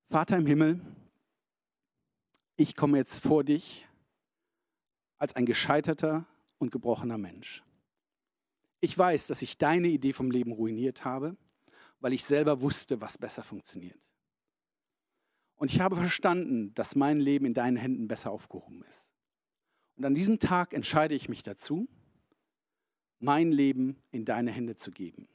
Vater 0.10 0.38
im 0.38 0.45
Himmel, 0.45 0.79
ich 2.55 2.75
komme 2.75 2.97
jetzt 2.97 3.19
vor 3.19 3.43
dich 3.43 3.88
als 5.17 5.36
ein 5.36 5.45
gescheiterter 5.45 6.25
und 6.58 6.71
gebrochener 6.71 7.17
Mensch. 7.17 7.63
Ich 8.79 8.97
weiß, 8.97 9.27
dass 9.27 9.41
ich 9.41 9.58
deine 9.58 9.88
Idee 9.88 10.13
vom 10.13 10.29
Leben 10.29 10.51
ruiniert 10.51 11.03
habe, 11.03 11.36
weil 11.99 12.13
ich 12.13 12.23
selber 12.23 12.62
wusste, 12.62 13.01
was 13.01 13.17
besser 13.17 13.43
funktioniert. 13.43 13.99
Und 15.56 15.72
ich 15.72 15.80
habe 15.80 15.96
verstanden, 15.96 16.74
dass 16.74 16.96
mein 16.96 17.20
Leben 17.20 17.46
in 17.46 17.54
deinen 17.54 17.78
Händen 17.78 18.08
besser 18.08 18.32
aufgehoben 18.32 18.84
ist. 18.89 19.12
Und 19.96 20.06
an 20.06 20.15
diesem 20.15 20.39
Tag 20.39 20.74
entscheide 20.74 21.15
ich 21.15 21.30
mich 21.30 21.44
dazu, 21.44 21.88
mein 23.20 23.52
Leben 23.52 23.98
in 24.12 24.26
deine 24.26 24.52
Hände 24.52 24.76
zu 24.76 24.91
geben. 24.91 25.28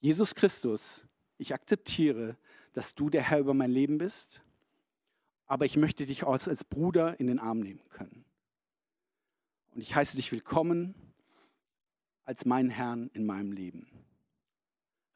Jesus 0.00 0.34
Christus, 0.34 1.06
ich 1.38 1.54
akzeptiere, 1.54 2.36
dass 2.74 2.94
du 2.94 3.08
der 3.08 3.22
Herr 3.22 3.40
über 3.40 3.54
mein 3.54 3.70
Leben 3.70 3.98
bist 3.98 4.42
aber 5.52 5.66
ich 5.66 5.76
möchte 5.76 6.06
dich 6.06 6.24
als, 6.24 6.48
als 6.48 6.64
Bruder 6.64 7.20
in 7.20 7.26
den 7.26 7.38
Arm 7.38 7.60
nehmen 7.60 7.86
können. 7.90 8.24
Und 9.72 9.82
ich 9.82 9.94
heiße 9.94 10.16
dich 10.16 10.32
willkommen 10.32 10.94
als 12.24 12.46
meinen 12.46 12.70
Herrn 12.70 13.10
in 13.12 13.26
meinem 13.26 13.52
Leben. 13.52 13.86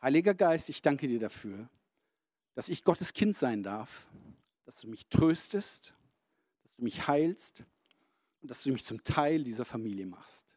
Heiliger 0.03 0.35
Geist, 0.35 0.69
ich 0.69 0.83
danke 0.83 1.09
dir 1.09 1.21
dafür, 1.21 1.71
dass 2.57 2.71
ich 2.71 2.85
Gottes 2.85 3.13
Kind 3.13 3.37
sein 3.37 3.63
darf, 3.63 4.09
dass 4.65 4.81
du 4.81 4.89
mich 4.89 5.07
tröstest, 5.09 5.95
dass 6.65 6.77
du 6.77 6.85
mich 6.85 7.07
heilst 7.07 7.67
und 8.41 8.51
dass 8.51 8.63
du 8.63 8.73
mich 8.73 8.85
zum 8.85 9.05
Teil 9.05 9.45
dieser 9.45 9.67
Familie 9.67 10.07
machst. 10.07 10.57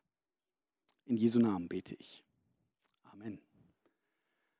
In 1.06 1.18
Jesu 1.18 1.40
Namen 1.40 1.68
bete 1.68 1.96
ich. 1.96 2.24
Amen. 3.04 3.38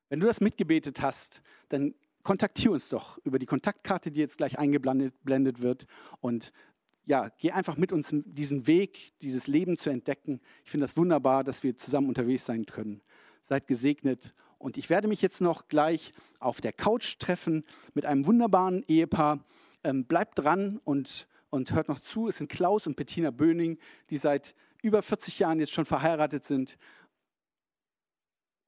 Wenn 0.10 0.20
du 0.20 0.28
das 0.28 0.42
mitgebetet 0.42 1.00
hast, 1.00 1.42
dann 1.70 1.96
kontaktiere 2.24 2.74
uns 2.74 2.90
doch 2.90 3.18
über 3.24 3.40
die 3.40 3.46
Kontaktkarte, 3.46 4.12
die 4.12 4.20
jetzt 4.20 4.38
gleich 4.38 4.60
eingeblendet 4.60 5.62
wird. 5.62 5.86
Und 6.20 6.52
ja, 7.06 7.30
geh 7.38 7.52
einfach 7.52 7.78
mit 7.78 7.94
uns 7.94 8.10
diesen 8.12 8.68
Weg, 8.68 9.18
dieses 9.22 9.48
Leben 9.48 9.78
zu 9.78 9.90
entdecken. 9.90 10.42
Ich 10.66 10.72
finde 10.72 10.84
das 10.84 10.98
wunderbar, 10.98 11.46
dass 11.46 11.64
wir 11.64 11.78
zusammen 11.78 12.10
unterwegs 12.10 12.46
sein 12.46 12.66
können. 12.66 13.02
Seid 13.44 13.66
gesegnet. 13.66 14.34
Und 14.60 14.78
ich 14.78 14.90
werde 14.90 15.08
mich 15.08 15.22
jetzt 15.22 15.42
noch 15.42 15.68
gleich 15.68 16.12
auf 16.40 16.62
der 16.62 16.74
Couch 16.74 17.18
treffen 17.18 17.64
mit 17.94 18.06
einem 18.06 18.28
wunderbaren 18.28 18.84
Ehepaar. 18.88 19.44
Ähm, 19.84 20.06
bleibt 20.06 20.38
dran 20.38 20.80
und, 20.84 21.28
und 21.50 21.72
hört 21.72 21.88
noch 21.88 22.00
zu. 22.00 22.28
Es 22.28 22.38
sind 22.38 22.52
Klaus 22.52 22.86
und 22.86 22.96
Bettina 22.96 23.32
Böning, 23.32 23.80
die 24.10 24.18
seit 24.18 24.54
über 24.84 25.02
40 25.02 25.40
Jahren 25.40 25.60
jetzt 25.60 25.72
schon 25.72 25.86
verheiratet 25.86 26.46
sind 26.46 26.78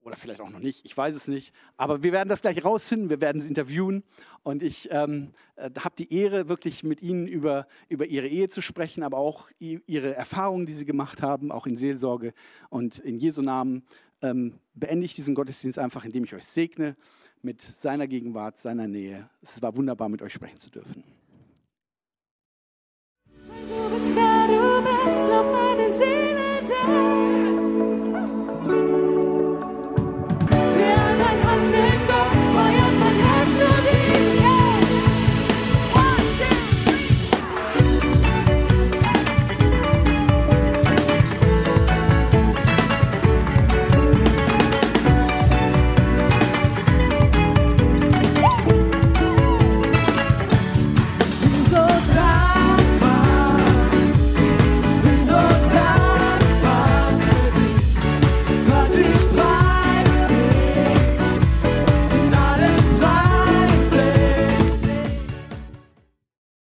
oder 0.03 0.17
vielleicht 0.17 0.41
auch 0.41 0.49
noch 0.49 0.59
nicht, 0.59 0.83
ich 0.83 0.97
weiß 0.97 1.15
es 1.15 1.27
nicht. 1.27 1.53
Aber 1.77 2.01
wir 2.01 2.11
werden 2.11 2.29
das 2.29 2.41
gleich 2.41 2.63
rausfinden, 2.65 3.09
wir 3.09 3.21
werden 3.21 3.39
sie 3.39 3.47
interviewen. 3.47 4.03
Und 4.41 4.63
ich 4.63 4.89
ähm, 4.91 5.31
äh, 5.55 5.69
habe 5.77 5.95
die 5.97 6.11
Ehre, 6.13 6.49
wirklich 6.49 6.83
mit 6.83 7.01
ihnen 7.01 7.27
über, 7.27 7.67
über 7.87 8.07
ihre 8.07 8.27
Ehe 8.27 8.49
zu 8.49 8.61
sprechen, 8.61 9.03
aber 9.03 9.17
auch 9.17 9.49
ihre 9.59 10.15
Erfahrungen, 10.15 10.65
die 10.65 10.73
sie 10.73 10.85
gemacht 10.85 11.21
haben, 11.21 11.51
auch 11.51 11.67
in 11.67 11.77
Seelsorge. 11.77 12.33
Und 12.69 12.97
in 12.97 13.19
Jesu 13.19 13.43
Namen 13.43 13.85
ähm, 14.21 14.53
beende 14.73 15.05
ich 15.05 15.15
diesen 15.15 15.35
Gottesdienst 15.35 15.79
einfach, 15.79 16.05
indem 16.05 16.23
ich 16.23 16.33
euch 16.33 16.45
segne 16.45 16.95
mit 17.41 17.61
seiner 17.61 18.07
Gegenwart, 18.07 18.57
seiner 18.57 18.87
Nähe. 18.87 19.29
Es 19.41 19.61
war 19.61 19.75
wunderbar, 19.75 20.09
mit 20.09 20.21
euch 20.21 20.33
sprechen 20.33 20.59
zu 20.59 20.69
dürfen. 20.69 21.03
Du 23.25 23.89
bist, 23.89 24.15
wer 24.15 24.47
du 24.47 24.81
bist, 24.83 25.60